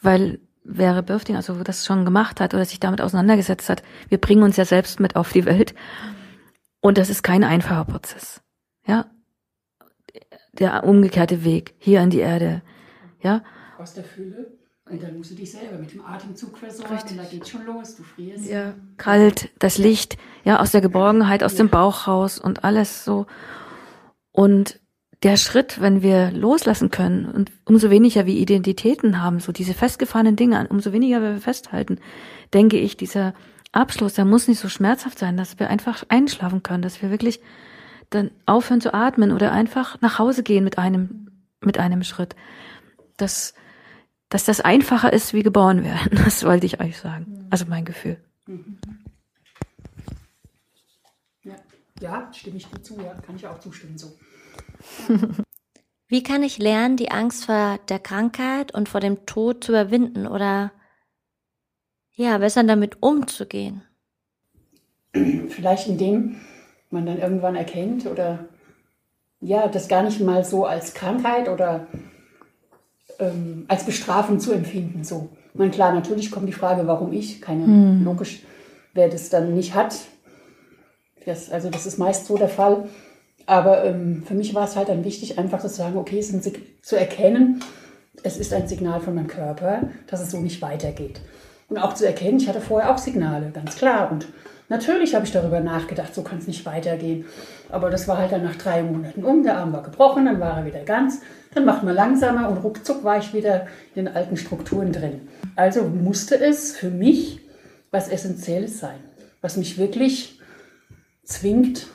weil 0.01 0.39
wäre 0.67 1.01
Birthing, 1.01 1.37
also 1.37 1.63
das 1.63 1.85
schon 1.85 2.03
gemacht 2.03 2.41
hat 2.41 2.53
oder 2.53 2.65
sich 2.65 2.79
damit 2.79 3.01
auseinandergesetzt 3.01 3.69
hat, 3.69 3.83
wir 4.09 4.17
bringen 4.17 4.43
uns 4.43 4.57
ja 4.57 4.65
selbst 4.65 4.99
mit 4.99 5.15
auf 5.15 5.31
die 5.31 5.45
Welt. 5.45 5.73
Und 6.81 6.97
das 6.97 7.09
ist 7.09 7.23
kein 7.23 7.43
einfacher 7.43 7.85
Prozess. 7.85 8.41
Ja. 8.85 9.05
Der 10.51 10.83
umgekehrte 10.83 11.43
Weg 11.43 11.75
hier 11.79 12.01
an 12.01 12.09
die 12.09 12.19
Erde. 12.19 12.61
Ja. 13.21 13.43
Aus 13.77 13.93
der 13.93 14.03
Fülle. 14.03 14.57
Und 14.89 15.03
dann 15.03 15.17
musst 15.17 15.31
du 15.31 15.35
dich 15.35 15.51
selber 15.51 15.77
mit 15.77 15.93
dem 15.93 16.05
Atemzug 16.05 16.57
versorgen. 16.57 16.93
Richtig. 16.93 17.17
Da 17.17 17.23
geht's 17.23 17.49
schon 17.49 17.65
los. 17.65 17.95
Du 17.95 18.03
frierst. 18.03 18.49
Ja. 18.49 18.73
Kalt, 18.97 19.49
das 19.59 19.77
Licht, 19.77 20.17
ja, 20.43 20.59
aus 20.59 20.71
der 20.71 20.81
Geborgenheit, 20.81 21.43
aus 21.43 21.53
ja. 21.53 21.57
dem 21.59 21.69
Bauch 21.69 22.07
raus 22.07 22.39
und 22.39 22.63
alles 22.63 23.03
so. 23.03 23.25
Und 24.31 24.79
der 25.23 25.35
Schritt, 25.35 25.81
wenn 25.81 26.01
wir 26.01 26.31
loslassen 26.31 26.91
können 26.91 27.25
und 27.25 27.51
umso 27.65 27.89
weniger 27.89 28.25
wir 28.25 28.35
Identitäten 28.35 29.21
haben, 29.21 29.39
so 29.39 29.51
diese 29.51 29.73
festgefahrenen 29.73 30.35
Dinge, 30.35 30.67
umso 30.69 30.93
weniger 30.93 31.21
wir 31.21 31.37
festhalten, 31.37 31.99
denke 32.53 32.77
ich, 32.77 32.97
dieser 32.97 33.33
Abschluss, 33.71 34.13
der 34.13 34.25
muss 34.25 34.47
nicht 34.47 34.59
so 34.59 34.69
schmerzhaft 34.69 35.19
sein, 35.19 35.37
dass 35.37 35.59
wir 35.59 35.69
einfach 35.69 36.03
einschlafen 36.09 36.63
können, 36.63 36.83
dass 36.83 37.01
wir 37.01 37.09
wirklich 37.09 37.41
dann 38.09 38.31
aufhören 38.45 38.79
zu 38.79 38.93
atmen 38.93 39.31
oder 39.31 39.51
einfach 39.51 39.99
nach 40.01 40.19
Hause 40.19 40.43
gehen 40.43 40.63
mit 40.63 40.77
einem, 40.77 41.31
mit 41.61 41.77
einem 41.77 42.03
Schritt. 42.03 42.35
Dass, 43.17 43.53
dass 44.29 44.45
das 44.45 44.61
einfacher 44.61 45.11
ist, 45.13 45.33
wie 45.33 45.43
geboren 45.43 45.83
werden. 45.83 46.19
Das 46.25 46.43
wollte 46.43 46.65
ich 46.65 46.79
euch 46.79 46.97
sagen. 46.97 47.47
Also 47.49 47.65
mein 47.67 47.85
Gefühl. 47.85 48.17
Ja, 51.43 51.55
ja 52.01 52.29
stimme 52.33 52.57
ich 52.57 52.67
dir 52.67 52.81
zu, 52.81 52.99
ja, 53.01 53.13
kann 53.25 53.35
ich 53.35 53.47
auch 53.47 53.59
zustimmen 53.59 53.97
so. 53.97 54.17
Wie 56.09 56.23
kann 56.23 56.41
ich 56.41 56.57
lernen, 56.57 56.95
die 56.95 57.11
Angst 57.11 57.45
vor 57.45 57.79
der 57.89 57.99
Krankheit 57.99 58.73
und 58.73 58.87
vor 58.87 59.01
dem 59.01 59.25
Tod 59.25 59.61
zu 59.61 59.73
überwinden 59.73 60.25
oder 60.25 60.71
ja, 62.13 62.37
besser 62.37 62.63
damit 62.63 63.03
umzugehen? 63.03 63.83
Vielleicht 65.11 65.87
indem 65.87 66.39
man 66.89 67.05
dann 67.05 67.17
irgendwann 67.17 67.57
erkennt 67.57 68.05
oder 68.05 68.47
ja, 69.41 69.67
das 69.67 69.89
gar 69.89 70.03
nicht 70.03 70.21
mal 70.21 70.45
so 70.45 70.65
als 70.65 70.93
Krankheit 70.93 71.49
oder 71.49 71.87
ähm, 73.19 73.65
als 73.67 73.85
Bestrafung 73.85 74.39
zu 74.39 74.51
empfinden. 74.51 75.03
So. 75.03 75.29
Man 75.53 75.71
klar, 75.71 75.93
natürlich 75.93 76.31
kommt 76.31 76.47
die 76.47 76.53
Frage, 76.53 76.87
warum 76.87 77.13
ich? 77.13 77.41
Keine 77.41 77.65
hm. 77.65 78.03
logisch, 78.03 78.41
wer 78.93 79.09
das 79.09 79.29
dann 79.29 79.55
nicht 79.55 79.73
hat. 79.73 79.95
Das, 81.25 81.51
also 81.51 81.69
das 81.69 81.85
ist 81.85 81.97
meist 81.97 82.25
so 82.25 82.37
der 82.37 82.49
Fall. 82.49 82.87
Aber 83.45 83.83
ähm, 83.85 84.23
für 84.25 84.33
mich 84.33 84.53
war 84.53 84.65
es 84.65 84.75
halt 84.75 84.89
dann 84.89 85.05
wichtig, 85.05 85.39
einfach 85.39 85.61
zu 85.61 85.69
sagen, 85.69 85.97
okay, 85.97 86.19
es 86.19 86.29
ist 86.29 86.57
zu 86.81 86.95
erkennen, 86.97 87.63
es 88.23 88.37
ist 88.37 88.53
ein 88.53 88.67
Signal 88.67 88.99
von 88.99 89.15
meinem 89.15 89.27
Körper, 89.27 89.83
dass 90.07 90.21
es 90.21 90.31
so 90.31 90.39
nicht 90.39 90.61
weitergeht. 90.61 91.21
Und 91.69 91.77
auch 91.77 91.93
zu 91.93 92.05
erkennen, 92.05 92.37
ich 92.37 92.47
hatte 92.47 92.61
vorher 92.61 92.93
auch 92.93 92.97
Signale, 92.97 93.51
ganz 93.51 93.75
klar. 93.75 94.11
Und 94.11 94.27
natürlich 94.69 95.15
habe 95.15 95.25
ich 95.25 95.31
darüber 95.31 95.59
nachgedacht, 95.59 96.13
so 96.13 96.23
kann 96.23 96.39
es 96.39 96.47
nicht 96.47 96.65
weitergehen. 96.65 97.25
Aber 97.69 97.89
das 97.89 98.07
war 98.07 98.17
halt 98.17 98.31
dann 98.31 98.43
nach 98.43 98.55
drei 98.55 98.83
Monaten 98.83 99.23
um, 99.23 99.43
der 99.43 99.57
Arm 99.57 99.73
war 99.73 99.83
gebrochen, 99.83 100.25
dann 100.25 100.39
war 100.39 100.59
er 100.59 100.65
wieder 100.65 100.83
ganz. 100.83 101.21
Dann 101.53 101.65
macht 101.65 101.83
man 101.83 101.95
langsamer 101.95 102.49
und 102.49 102.57
ruckzuck 102.57 103.03
war 103.03 103.17
ich 103.17 103.33
wieder 103.33 103.67
in 103.95 104.05
den 104.05 104.15
alten 104.15 104.37
Strukturen 104.37 104.91
drin. 104.91 105.27
Also 105.55 105.83
musste 105.83 106.39
es 106.39 106.75
für 106.75 106.89
mich 106.89 107.41
was 107.91 108.09
Essentielles 108.09 108.79
sein, 108.79 108.99
was 109.41 109.57
mich 109.57 109.77
wirklich 109.77 110.39
zwingt, 111.23 111.87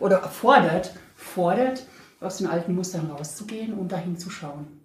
oder 0.00 0.22
fordert, 0.22 0.92
fordert, 1.14 1.84
aus 2.20 2.38
den 2.38 2.46
alten 2.46 2.74
Mustern 2.74 3.10
rauszugehen 3.10 3.74
und 3.74 3.92
dahin 3.92 4.18
zu 4.18 4.30
schauen. 4.30 4.80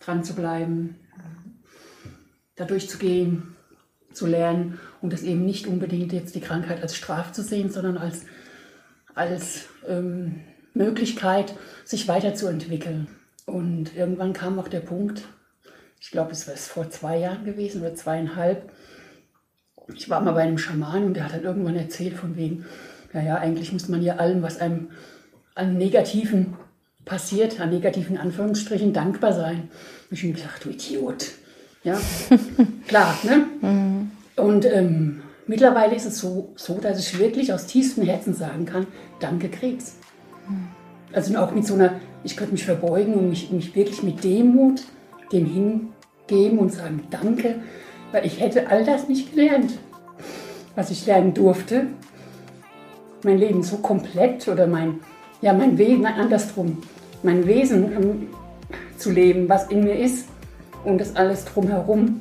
Dran 0.00 0.22
zu 0.22 0.34
bleiben, 0.34 1.00
da 2.54 2.64
durchzugehen, 2.64 3.55
zu 4.16 4.26
lernen 4.26 4.80
und 5.00 5.12
das 5.12 5.22
eben 5.22 5.44
nicht 5.44 5.66
unbedingt 5.66 6.12
jetzt 6.12 6.34
die 6.34 6.40
Krankheit 6.40 6.82
als 6.82 6.96
Strafe 6.96 7.32
zu 7.32 7.42
sehen, 7.42 7.70
sondern 7.70 7.98
als, 7.98 8.22
als 9.14 9.66
ähm, 9.86 10.40
Möglichkeit, 10.74 11.54
sich 11.84 12.08
weiterzuentwickeln. 12.08 13.08
Und 13.44 13.94
irgendwann 13.94 14.32
kam 14.32 14.58
auch 14.58 14.68
der 14.68 14.80
Punkt, 14.80 15.22
ich 16.00 16.10
glaube, 16.10 16.32
es 16.32 16.48
war 16.48 16.56
vor 16.56 16.90
zwei 16.90 17.18
Jahren 17.18 17.44
gewesen 17.44 17.80
oder 17.80 17.94
zweieinhalb, 17.94 18.70
ich 19.94 20.10
war 20.10 20.20
mal 20.20 20.32
bei 20.32 20.42
einem 20.42 20.58
Schaman 20.58 21.04
und 21.04 21.14
der 21.14 21.24
hat 21.24 21.34
dann 21.34 21.44
irgendwann 21.44 21.76
erzählt 21.76 22.14
von 22.14 22.36
wegen, 22.36 22.64
naja, 23.12 23.36
eigentlich 23.36 23.72
muss 23.72 23.88
man 23.88 24.02
ja 24.02 24.16
allem, 24.16 24.42
was 24.42 24.58
einem 24.58 24.90
an 25.54 25.78
Negativen 25.78 26.56
passiert, 27.04 27.60
an 27.60 27.70
negativen 27.70 28.18
Anführungsstrichen, 28.18 28.92
dankbar 28.92 29.32
sein. 29.32 29.70
Und 30.10 30.18
ich 30.18 30.24
habe 30.24 30.32
gedacht, 30.32 30.64
du 30.64 30.70
Idiot. 30.70 31.32
Ja, 31.86 31.98
klar, 32.88 33.16
ne? 33.22 33.46
Mhm. 33.62 34.10
Und 34.36 34.64
ähm, 34.66 35.22
mittlerweile 35.46 35.94
ist 35.94 36.04
es 36.04 36.18
so, 36.18 36.52
so, 36.56 36.78
dass 36.78 36.98
ich 36.98 37.18
wirklich 37.20 37.52
aus 37.52 37.66
tiefstem 37.66 38.04
Herzen 38.04 38.34
sagen 38.34 38.66
kann, 38.66 38.88
danke 39.20 39.48
Krebs. 39.48 39.94
Also 41.12 41.36
auch 41.38 41.52
mit 41.52 41.64
so 41.64 41.74
einer, 41.74 41.92
ich 42.24 42.36
könnte 42.36 42.52
mich 42.52 42.64
verbeugen 42.64 43.14
und 43.14 43.30
mich, 43.30 43.52
mich 43.52 43.74
wirklich 43.76 44.02
mit 44.02 44.24
Demut 44.24 44.82
dem 45.32 45.46
hingeben 45.46 46.58
und 46.58 46.72
sagen, 46.72 47.04
danke, 47.10 47.54
weil 48.10 48.26
ich 48.26 48.40
hätte 48.40 48.68
all 48.68 48.84
das 48.84 49.08
nicht 49.08 49.32
gelernt, 49.32 49.78
was 50.74 50.90
ich 50.90 51.06
lernen 51.06 51.34
durfte 51.34 51.86
mein 53.22 53.38
Leben 53.38 53.62
so 53.62 53.76
komplett 53.78 54.48
oder 54.48 54.66
mein, 54.66 55.00
ja, 55.42 55.52
mein 55.52 55.78
Wesen, 55.78 56.06
andersrum, 56.06 56.78
mein 57.22 57.46
Wesen 57.46 57.92
ähm, 57.92 58.28
zu 58.98 59.10
leben, 59.10 59.48
was 59.48 59.68
in 59.68 59.84
mir 59.84 59.98
ist 59.98 60.28
und 60.84 61.00
das 61.00 61.16
alles 61.16 61.44
drumherum, 61.44 62.20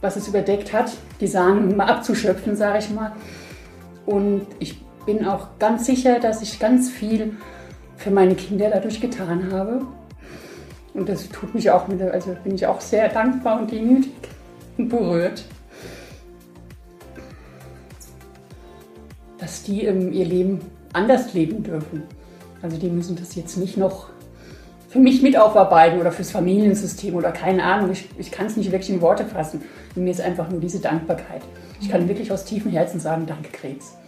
was 0.00 0.16
es 0.16 0.28
überdeckt 0.28 0.72
hat, 0.72 0.92
die 1.20 1.26
Samen 1.26 1.76
mal 1.76 1.86
abzuschöpfen, 1.86 2.56
sage 2.56 2.78
ich 2.78 2.90
mal. 2.90 3.12
Und 4.06 4.46
ich 4.58 4.82
bin 5.06 5.26
auch 5.26 5.58
ganz 5.58 5.86
sicher, 5.86 6.20
dass 6.20 6.42
ich 6.42 6.58
ganz 6.58 6.90
viel 6.90 7.36
für 7.96 8.10
meine 8.10 8.34
Kinder 8.34 8.70
dadurch 8.70 9.00
getan 9.00 9.52
habe. 9.52 9.82
Und 10.92 11.08
das 11.08 11.28
tut 11.28 11.54
mich 11.54 11.70
auch, 11.70 11.88
mit, 11.88 12.00
also 12.02 12.36
bin 12.44 12.54
ich 12.54 12.66
auch 12.66 12.80
sehr 12.80 13.08
dankbar 13.08 13.60
und 13.60 13.70
demütig 13.70 14.12
und 14.78 14.88
berührt. 14.88 15.44
Dass 19.38 19.62
die 19.62 19.84
ähm, 19.84 20.12
ihr 20.12 20.24
Leben 20.24 20.60
anders 20.92 21.34
leben 21.34 21.62
dürfen. 21.62 22.04
Also 22.62 22.76
die 22.78 22.88
müssen 22.88 23.16
das 23.16 23.34
jetzt 23.34 23.56
nicht 23.56 23.76
noch 23.76 24.08
für 24.94 25.00
mich 25.00 25.22
mit 25.22 25.36
aufarbeiten 25.36 25.98
oder 25.98 26.12
fürs 26.12 26.30
Familiensystem 26.30 27.16
oder 27.16 27.32
keine 27.32 27.64
Ahnung. 27.64 27.90
Ich, 27.90 28.08
ich 28.16 28.30
kann 28.30 28.46
es 28.46 28.56
nicht 28.56 28.70
wirklich 28.70 28.90
in 28.90 29.00
Worte 29.00 29.24
fassen. 29.24 29.60
Und 29.96 30.04
mir 30.04 30.12
ist 30.12 30.20
einfach 30.20 30.48
nur 30.48 30.60
diese 30.60 30.78
Dankbarkeit. 30.78 31.42
Ich 31.80 31.90
kann 31.90 32.06
wirklich 32.06 32.30
aus 32.30 32.44
tiefem 32.44 32.70
Herzen 32.70 33.00
sagen, 33.00 33.26
danke 33.26 33.50
Krebs. 33.50 33.98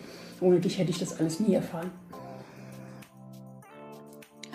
Ohne 0.41 0.61
dich 0.61 0.79
hätte 0.79 0.91
ich 0.91 1.01
das 1.01 1.19
alles 1.19 1.41
nie 1.41 1.57
erfahren. 1.57 1.91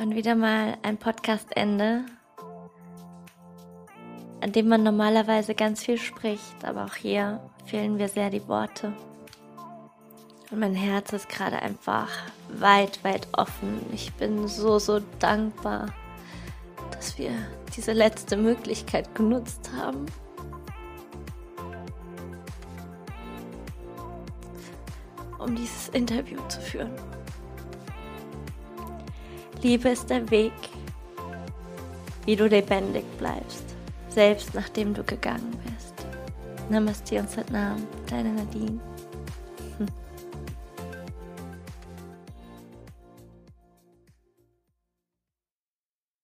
Und 0.01 0.15
wieder 0.15 0.35
mal 0.35 0.77
ein 0.83 0.95
Podcastende, 0.95 2.05
an 4.39 4.53
dem 4.53 4.69
man 4.69 4.83
normalerweise 4.83 5.53
ganz 5.53 5.83
viel 5.83 5.97
spricht, 5.97 6.63
aber 6.63 6.85
auch 6.85 6.95
hier 6.95 7.41
fehlen 7.65 7.97
mir 7.97 8.07
sehr 8.07 8.29
die 8.29 8.47
Worte. 8.47 8.93
Und 10.49 10.61
mein 10.61 10.75
Herz 10.75 11.11
ist 11.11 11.27
gerade 11.27 11.61
einfach 11.61 12.07
weit, 12.57 13.03
weit 13.03 13.27
offen. 13.33 13.81
Ich 13.91 14.13
bin 14.13 14.47
so, 14.47 14.79
so 14.79 15.01
dankbar 15.19 15.87
dass 16.91 17.17
wir 17.17 17.31
diese 17.75 17.93
letzte 17.93 18.37
Möglichkeit 18.37 19.13
genutzt 19.15 19.69
haben. 19.75 20.05
um 25.41 25.55
dieses 25.55 25.89
Interview 25.89 26.39
zu 26.47 26.61
führen. 26.61 26.91
Liebe 29.61 29.89
ist 29.89 30.09
der 30.09 30.29
Weg, 30.31 30.53
wie 32.25 32.35
du 32.35 32.47
lebendig 32.47 33.03
bleibst, 33.17 33.63
selbst 34.09 34.53
nachdem 34.53 34.93
du 34.93 35.03
gegangen 35.03 35.51
bist. 35.65 35.93
Namaste 36.69 37.19
und 37.19 37.29
Satnam, 37.29 37.87
deine 38.07 38.29
Nadine. 38.29 38.79